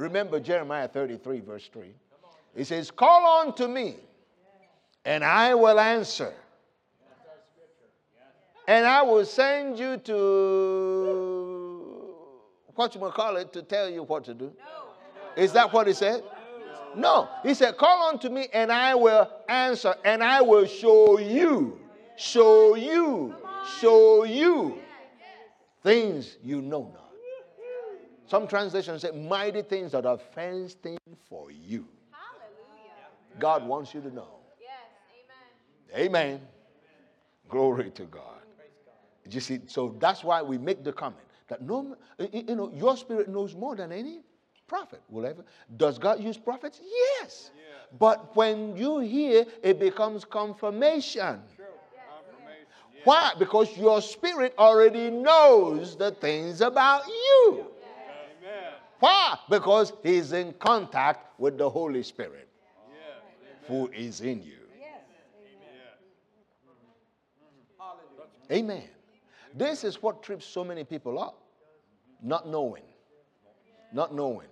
[0.00, 1.92] Remember Jeremiah 33, verse 3.
[2.56, 3.96] He says, Call on to me,
[5.04, 6.32] and I will answer.
[8.66, 10.16] And I will send you to
[12.74, 14.50] what you call it to tell you what to do.
[15.36, 16.24] Is that what he said?
[16.96, 17.28] No.
[17.42, 21.78] He said, Call on to me, and I will answer, and I will show you,
[22.16, 23.34] show you,
[23.80, 24.78] show you
[25.82, 26.99] things you know not.
[28.30, 31.84] Some translations say, mighty things that are fenced in for you.
[32.12, 33.40] Hallelujah.
[33.40, 34.28] God wants you to know.
[34.60, 34.70] Yes,
[35.92, 36.06] amen.
[36.06, 36.40] Amen.
[37.48, 38.38] Glory to God.
[39.28, 41.96] You see, so that's why we make the comment that no,
[42.32, 44.20] you know, your spirit knows more than any
[44.68, 45.44] prophet will ever.
[45.76, 46.80] Does God use prophets?
[46.80, 47.50] Yes.
[47.56, 47.98] Yeah.
[47.98, 51.40] But when you hear, it becomes confirmation.
[53.02, 53.32] Why?
[53.38, 57.66] Because your spirit already knows the things about you.
[59.00, 59.38] Why?
[59.48, 62.48] Because he's in contact with the Holy Spirit
[63.66, 64.60] who is in you.
[68.52, 68.82] Amen.
[69.54, 71.40] This is what trips so many people up.
[72.22, 72.82] Not knowing.
[73.92, 74.48] Not knowing.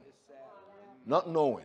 [1.05, 1.65] Not knowing.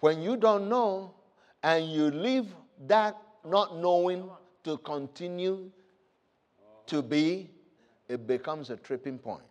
[0.00, 1.14] When you don't know
[1.62, 2.54] and you leave
[2.86, 4.28] that not knowing
[4.64, 5.70] to continue
[6.86, 7.50] to be,
[8.08, 9.42] it becomes a tripping point.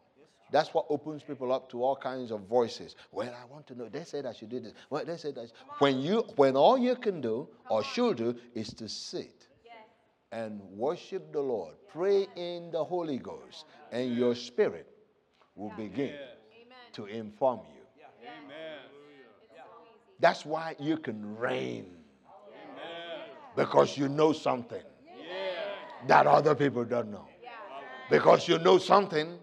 [0.51, 2.95] That's what opens people up to all kinds of voices.
[3.11, 3.89] Well, I want to know.
[3.89, 4.73] They said I should do this.
[4.89, 5.51] Well, they said that.
[5.79, 9.47] When you, when all you can do or should do is to sit
[10.31, 14.87] and worship the Lord, pray in the Holy Ghost, and your spirit
[15.55, 16.13] will begin
[16.93, 17.81] to inform you.
[20.19, 21.87] That's why you can reign.
[23.55, 24.83] Because you know something
[26.07, 27.27] that other people don't know.
[28.09, 29.39] Because you know something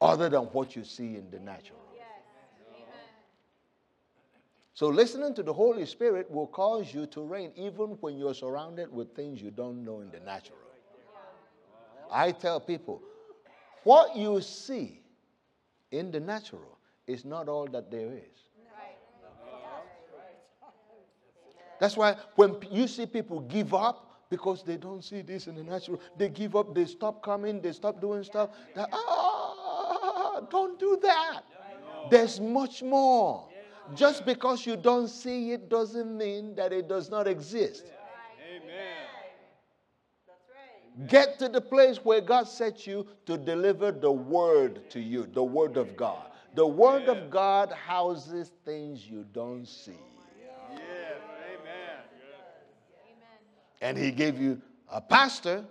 [0.00, 1.80] other than what you see in the natural.
[4.74, 8.92] So, listening to the Holy Spirit will cause you to reign even when you're surrounded
[8.92, 10.58] with things you don't know in the natural.
[12.10, 13.00] I tell people,
[13.84, 15.00] what you see
[15.92, 18.46] in the natural is not all that there is.
[21.80, 25.62] That's why when you see people give up because they don't see this in the
[25.62, 28.50] natural, they give up, they stop coming, they stop doing stuff.
[28.76, 29.25] ah,
[30.78, 31.42] don't do that.
[32.10, 33.48] There's much more.
[33.94, 37.84] Just because you don't see it doesn't mean that it does not exist.
[38.56, 39.06] Amen.
[41.08, 45.42] Get to the place where God set you to deliver the word to you, the
[45.42, 46.26] word of God.
[46.54, 49.92] The word of God houses things you don't see.
[50.72, 50.80] Yes.
[51.52, 52.00] Amen.
[53.82, 54.60] And He gave you
[54.90, 55.64] a pastor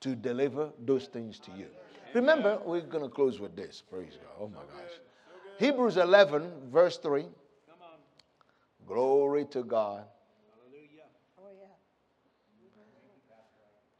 [0.00, 1.66] to deliver those things to you.
[2.14, 3.82] Remember, we're going to close with this.
[3.90, 4.32] Praise God.
[4.40, 4.92] Oh my gosh.
[5.58, 7.26] Hebrews 11, verse 3.
[8.86, 10.04] Glory to God.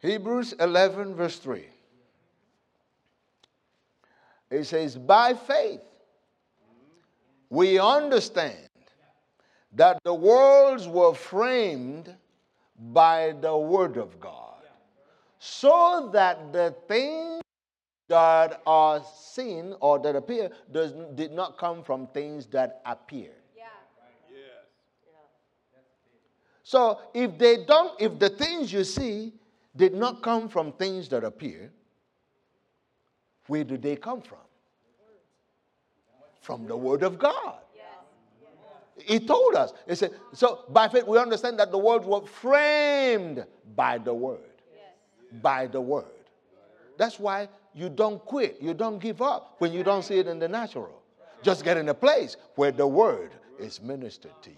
[0.00, 1.64] Hebrews 11, verse 3.
[4.50, 5.82] It says, By faith,
[7.50, 8.56] we understand
[9.72, 12.14] that the worlds were framed
[12.92, 14.62] by the Word of God,
[15.38, 17.27] so that the things
[18.08, 23.30] that are seen or that appear does, did not come from things that appear.
[23.56, 23.64] Yeah.
[24.30, 25.82] Yes.
[26.62, 29.34] So if they don't, if the things you see
[29.76, 31.70] did not come from things that appear,
[33.46, 34.38] where do they come from?
[36.40, 37.60] From the Word of God.
[39.04, 39.72] He told us.
[39.86, 43.44] He said, so by faith we understand that the worlds were framed
[43.76, 44.40] by the Word.
[45.42, 46.06] By the Word.
[46.96, 50.38] That's why you don't quit, you don't give up when you don't see it in
[50.38, 51.02] the natural.
[51.42, 54.56] Just get in a place where the Word is ministered to you.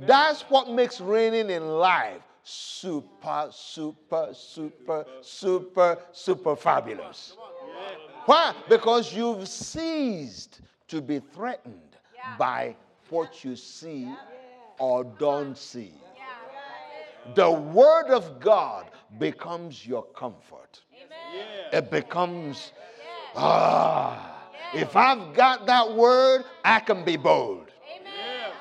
[0.00, 7.36] That's what makes reigning in life super, super, super, super, super fabulous.
[8.26, 8.54] Why?
[8.68, 11.96] Because you've ceased to be threatened
[12.38, 12.76] by
[13.08, 14.12] what you see
[14.78, 15.94] or don't see.
[17.34, 18.86] The Word of God
[19.18, 20.82] becomes your comfort.
[21.72, 22.72] It becomes,
[23.34, 27.70] ah, if I've got that Word, I can be bold.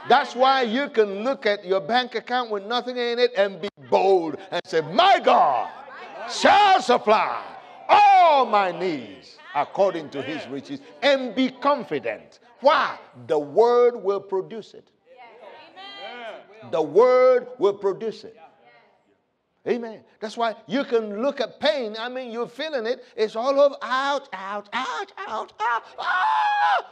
[0.07, 3.69] That's why you can look at your bank account with nothing in it and be
[3.89, 5.71] bold and say, My God
[6.29, 7.43] shall supply
[7.89, 12.39] all my needs according to his riches and be confident.
[12.61, 12.97] Why?
[13.27, 14.87] The word will produce it.
[16.71, 18.37] The word will produce it.
[19.67, 20.01] Amen.
[20.19, 21.95] That's why you can look at pain.
[21.97, 23.03] I mean, you're feeling it.
[23.15, 23.75] It's all over.
[23.81, 25.83] Out, out, out, out, out.
[25.97, 26.85] Ah!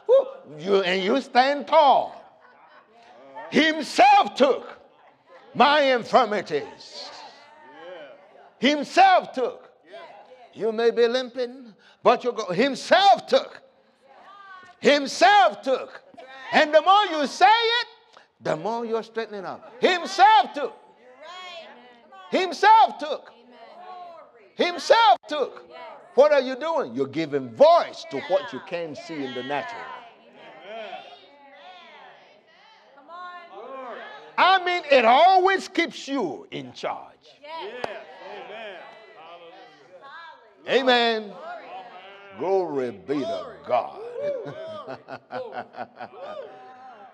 [0.57, 2.19] You, and you stand tall.
[3.52, 4.80] Himself took
[5.53, 7.11] my infirmities.
[8.57, 9.69] Himself took.
[10.53, 12.52] You may be limping, but you go.
[12.52, 13.61] Himself took.
[14.80, 16.02] Himself took.
[16.52, 17.88] And the more you say it,
[18.41, 19.72] the more you're straightening up.
[19.80, 20.82] Himself took.
[22.34, 23.31] Himself took.
[24.55, 25.69] Himself took.
[26.15, 26.95] What are you doing?
[26.95, 29.81] You're giving voice to what you can't see in the natural.
[34.35, 37.14] I mean, it always keeps you in charge.
[37.39, 37.85] Yes.
[40.68, 40.81] Amen.
[40.81, 41.34] Amen.
[42.39, 43.99] Glory be to God.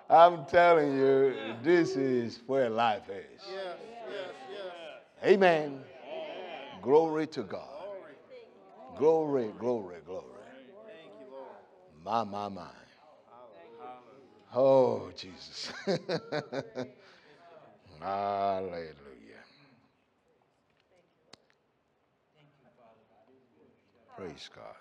[0.10, 3.44] I'm telling you, this is where life is.
[5.22, 5.32] Yes.
[5.32, 5.82] Amen.
[6.82, 7.68] Glory to God.
[8.98, 10.26] Glory, glory, glory.
[12.04, 12.68] My, my, my.
[14.56, 15.72] Oh, Jesus.
[18.02, 18.94] Hallelujah.
[24.18, 24.76] Praise God.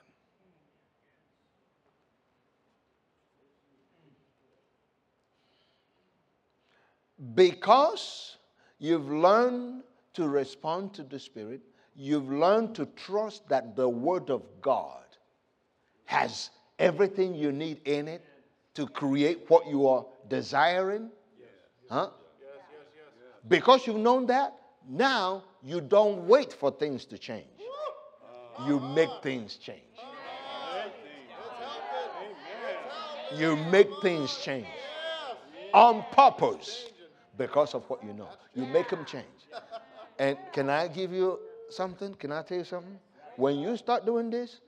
[7.34, 8.36] Because
[8.78, 9.82] you've learned
[10.18, 11.60] to respond to the Spirit,
[11.94, 15.04] you've learned to trust that the Word of God
[16.06, 16.50] has
[16.80, 18.24] everything you need in it
[18.74, 21.08] to create what you are desiring?
[21.88, 22.10] Huh?
[23.46, 24.54] Because you've known that,
[24.88, 27.46] now you don't wait for things to change.
[28.66, 29.82] You make things change.
[33.36, 34.66] You make things change
[35.72, 36.86] on purpose
[37.36, 38.30] because of what you know.
[38.56, 39.26] You make them change.
[40.18, 41.38] And can I give you
[41.70, 42.14] something?
[42.14, 42.98] Can I tell you something?
[43.36, 44.60] When you start doing this,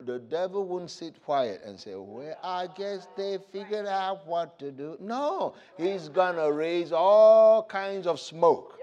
[0.00, 4.70] the devil won't sit quiet and say, Well, I guess they figured out what to
[4.70, 4.96] do.
[5.00, 8.78] No, he's going to raise all kinds of smoke.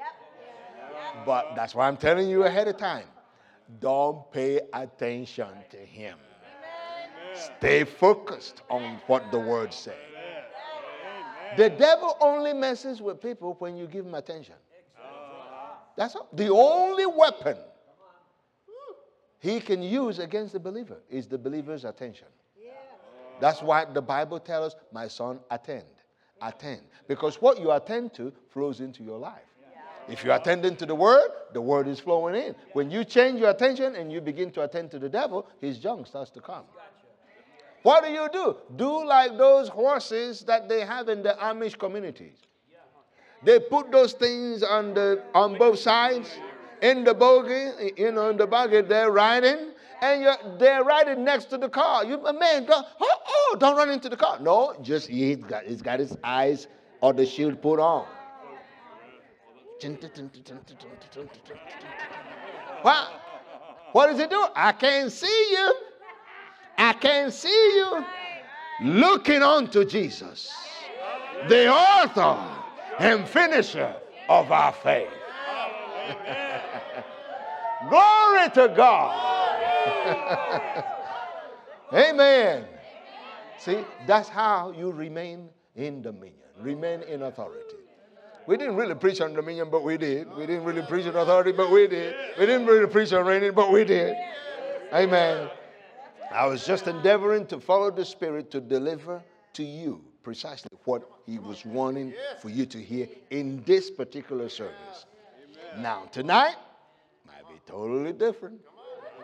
[1.25, 3.05] But that's why I'm telling you ahead of time.
[3.79, 6.17] Don't pay attention to him.
[7.57, 9.95] Stay focused on what the word says.
[11.57, 14.55] The devil only messes with people when you give him attention.
[15.95, 16.27] That's all.
[16.33, 17.57] The only weapon
[19.39, 22.27] he can use against the believer is the believer's attention.
[23.41, 25.83] That's why the Bible tells us, my son, attend.
[26.41, 26.81] Attend.
[27.07, 29.41] Because what you attend to flows into your life.
[30.07, 32.55] If you're attending to the word, the word is flowing in.
[32.73, 36.07] When you change your attention and you begin to attend to the devil, his junk
[36.07, 36.63] starts to come.
[37.83, 38.57] What do you do?
[38.75, 42.37] Do like those horses that they have in the Amish communities.
[43.45, 46.29] They put those things on the on both sides
[46.81, 49.71] in the buggy, you know, in the buggy they're riding,
[50.01, 52.05] and they're riding next to the car.
[52.05, 54.39] You a man, don't, oh, oh, don't run into the car.
[54.39, 56.67] No, just he's got he's got his eyes
[57.01, 58.05] or the shield put on.
[62.81, 63.07] What?
[63.91, 64.45] What does it do?
[64.55, 65.75] I can't see you.
[66.77, 68.05] I can't see you
[68.81, 70.51] looking unto Jesus,
[71.47, 72.62] the author
[72.99, 73.95] and finisher
[74.29, 75.07] of our faith.
[77.89, 80.83] Glory to God.
[81.93, 82.65] Amen.
[83.57, 87.77] See, that's how you remain in dominion, remain in authority.
[88.45, 90.29] We didn't really preach on dominion, but we did.
[90.35, 92.15] We didn't really preach on authority, but we did.
[92.37, 94.17] We didn't really preach on reigning, but we did.
[94.93, 95.49] Amen.
[96.31, 101.39] I was just endeavoring to follow the Spirit to deliver to you precisely what He
[101.39, 105.05] was wanting for you to hear in this particular service.
[105.79, 106.55] Now, tonight
[107.25, 108.59] might be totally different.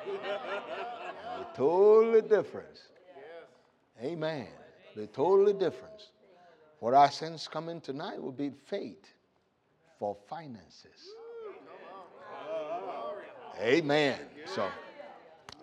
[0.06, 2.82] Be totally different.
[4.04, 4.48] Amen.
[4.96, 6.10] Be totally different.
[6.80, 9.06] What I sense coming tonight will be faith
[10.00, 11.14] for finances.
[13.62, 14.20] Amen.
[14.46, 14.70] So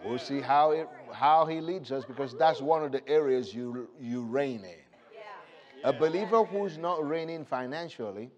[0.04, 3.88] we'll see how it how he leads us because that's one of the areas you
[3.98, 4.85] you reign in.
[5.86, 8.28] A believer who's not reigning financially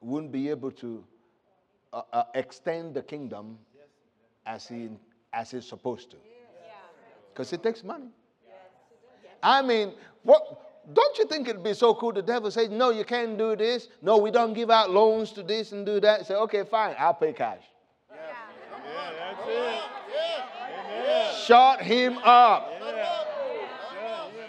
[0.00, 1.04] wouldn't be able to
[1.92, 3.58] uh, uh, extend the kingdom
[4.46, 4.88] as he
[5.34, 6.16] as he's supposed to.
[7.28, 8.08] Because it takes money.
[9.42, 9.92] I mean,
[10.22, 12.12] what don't you think it'd be so cool?
[12.12, 13.88] The devil says, No, you can't do this.
[14.00, 16.26] No, we don't give out loans to this and do that.
[16.26, 17.60] Say, okay, fine, I'll pay cash.
[18.10, 18.16] Yeah,
[19.36, 19.82] that's it.
[21.46, 22.81] Shut him up.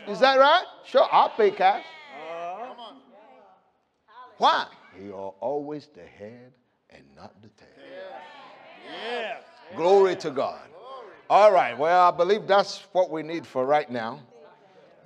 [0.08, 0.66] Is that right?
[0.86, 1.84] Sure, I'll pay cash.
[4.38, 4.68] Why?
[5.02, 6.52] You are always the head
[6.90, 7.68] and not the tail.
[8.86, 9.38] Yeah.
[9.76, 10.60] Glory to God.
[11.30, 11.78] All right.
[11.78, 14.20] Well, I believe that's what we need for right now.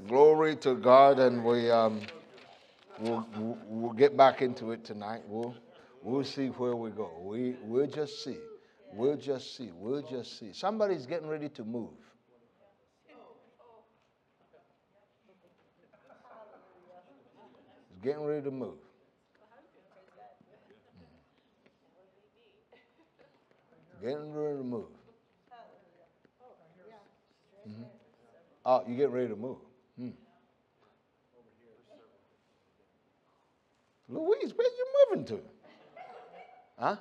[0.07, 2.01] Glory to God, and we um,
[2.99, 5.21] we'll, we'll, we'll get back into it tonight.
[5.27, 5.55] We'll
[6.03, 7.11] we'll see where we go.
[7.21, 8.37] We we'll just see.
[8.93, 9.71] We'll just see.
[9.75, 10.51] We'll just see.
[10.53, 11.89] Somebody's getting ready to move.
[18.01, 18.77] Getting ready to move.
[24.01, 24.85] Getting ready to move.
[27.67, 27.85] Mhm.
[28.65, 29.57] Oh, you get ready to move.
[29.97, 30.09] Hmm.
[34.09, 35.41] Louise, where you moving to?
[36.79, 36.95] Huh?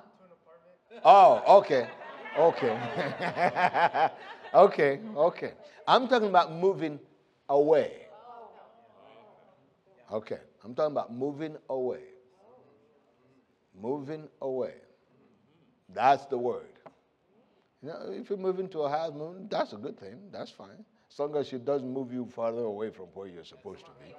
[1.03, 1.87] Oh, okay.
[2.37, 2.77] Okay.
[4.53, 5.53] okay, okay.
[5.87, 6.99] I'm talking about moving
[7.49, 7.91] away.
[10.11, 10.39] Okay.
[10.63, 12.01] I'm talking about moving away.
[13.79, 14.73] Moving away.
[15.93, 16.67] That's the word.
[17.81, 20.17] You know, if you're moving to a house, moving, that's a good thing.
[20.31, 20.83] That's fine.
[21.11, 24.15] As long as it doesn't move you farther away from where you're supposed to be.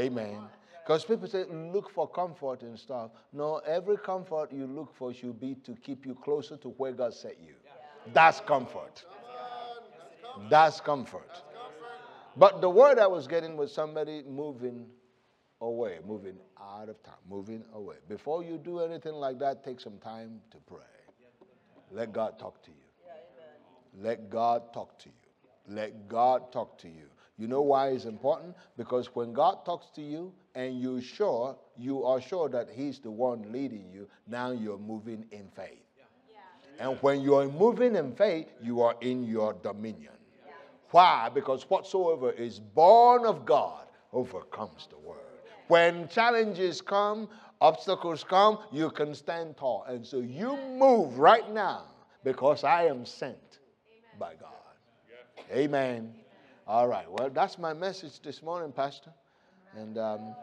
[0.00, 0.38] Amen.
[0.84, 3.10] Because people say, look for comfort and stuff.
[3.32, 7.14] No, every comfort you look for should be to keep you closer to where God
[7.14, 7.54] set you.
[8.12, 9.04] That's comfort.
[10.50, 11.30] That's comfort.
[12.36, 14.86] But the word I was getting was somebody moving
[15.60, 17.96] away, moving out of town, moving away.
[18.08, 20.80] Before you do anything like that, take some time to pray.
[21.90, 22.76] Let God talk to you.
[24.00, 25.74] Let God talk to you.
[25.74, 27.08] Let God talk to you.
[27.38, 28.54] You know why it's important?
[28.76, 33.10] Because when God talks to you and you're sure, you are sure that He's the
[33.10, 35.80] one leading you, now you're moving in faith.
[36.78, 40.12] And when you're moving in faith, you are in your dominion.
[40.90, 41.28] Why?
[41.32, 45.20] Because whatsoever is born of God overcomes the world.
[45.68, 47.28] When challenges come,
[47.60, 49.84] obstacles come, you can stand tall.
[49.88, 51.84] And so you move right now
[52.22, 53.58] because I am sent
[54.18, 54.50] by God.
[55.52, 56.14] Amen.
[56.66, 57.10] All right.
[57.10, 59.10] Well, that's my message this morning, Pastor.
[59.76, 60.34] And um,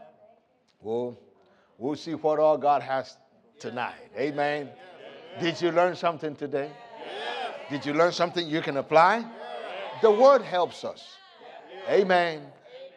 [0.81, 1.17] we'll,
[1.77, 3.17] we'll see what all God has
[3.59, 4.11] tonight.
[4.17, 4.69] Amen.
[5.39, 6.69] Did you learn something today?
[7.69, 9.25] Did you learn something you can apply?
[10.01, 11.15] The word helps us.
[11.89, 12.41] Amen.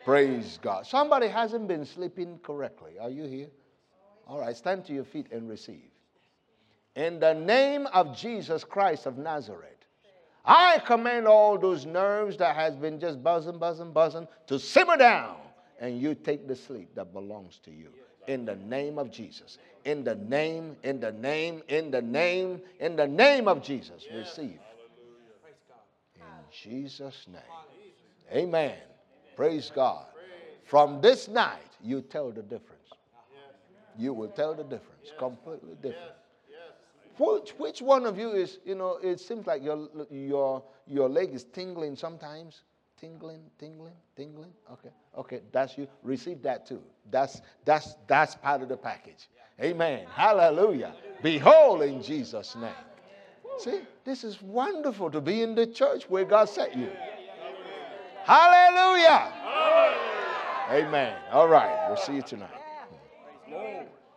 [0.04, 0.86] Praise God.
[0.86, 2.92] Somebody hasn't been sleeping correctly.
[3.00, 3.48] Are you here?
[4.26, 5.90] All right, stand to your feet and receive.
[6.96, 9.70] In the name of Jesus Christ of Nazareth,
[10.44, 15.36] I command all those nerves that has been just buzzing, buzzing, buzzing to simmer down
[15.80, 17.88] and you take the sleep that belongs to you.
[18.26, 19.58] In the name of Jesus.
[19.84, 24.06] In the name, in the name, in the name, in the name of Jesus.
[24.14, 24.58] Receive.
[26.16, 27.42] In Jesus' name.
[28.32, 28.76] Amen.
[29.36, 30.06] Praise God.
[30.64, 32.80] From this night, you tell the difference.
[33.96, 35.12] You will tell the difference.
[35.18, 36.12] Completely different.
[37.18, 41.32] Which, which one of you is, you know, it seems like your, your, your leg
[41.32, 42.62] is tingling sometimes?
[43.00, 44.50] Tingling, tingling, tingling.
[44.72, 45.86] Okay, okay, that's you.
[46.02, 46.82] Receive that too.
[47.10, 49.28] That's, that's, that's part of the package.
[49.60, 50.06] Amen.
[50.12, 50.94] Hallelujah.
[51.22, 52.72] Behold in Jesus' name.
[53.58, 56.90] See, this is wonderful to be in the church where God set you.
[58.24, 59.30] Hallelujah.
[60.70, 61.14] Amen.
[61.30, 62.63] All right, we'll see you tonight.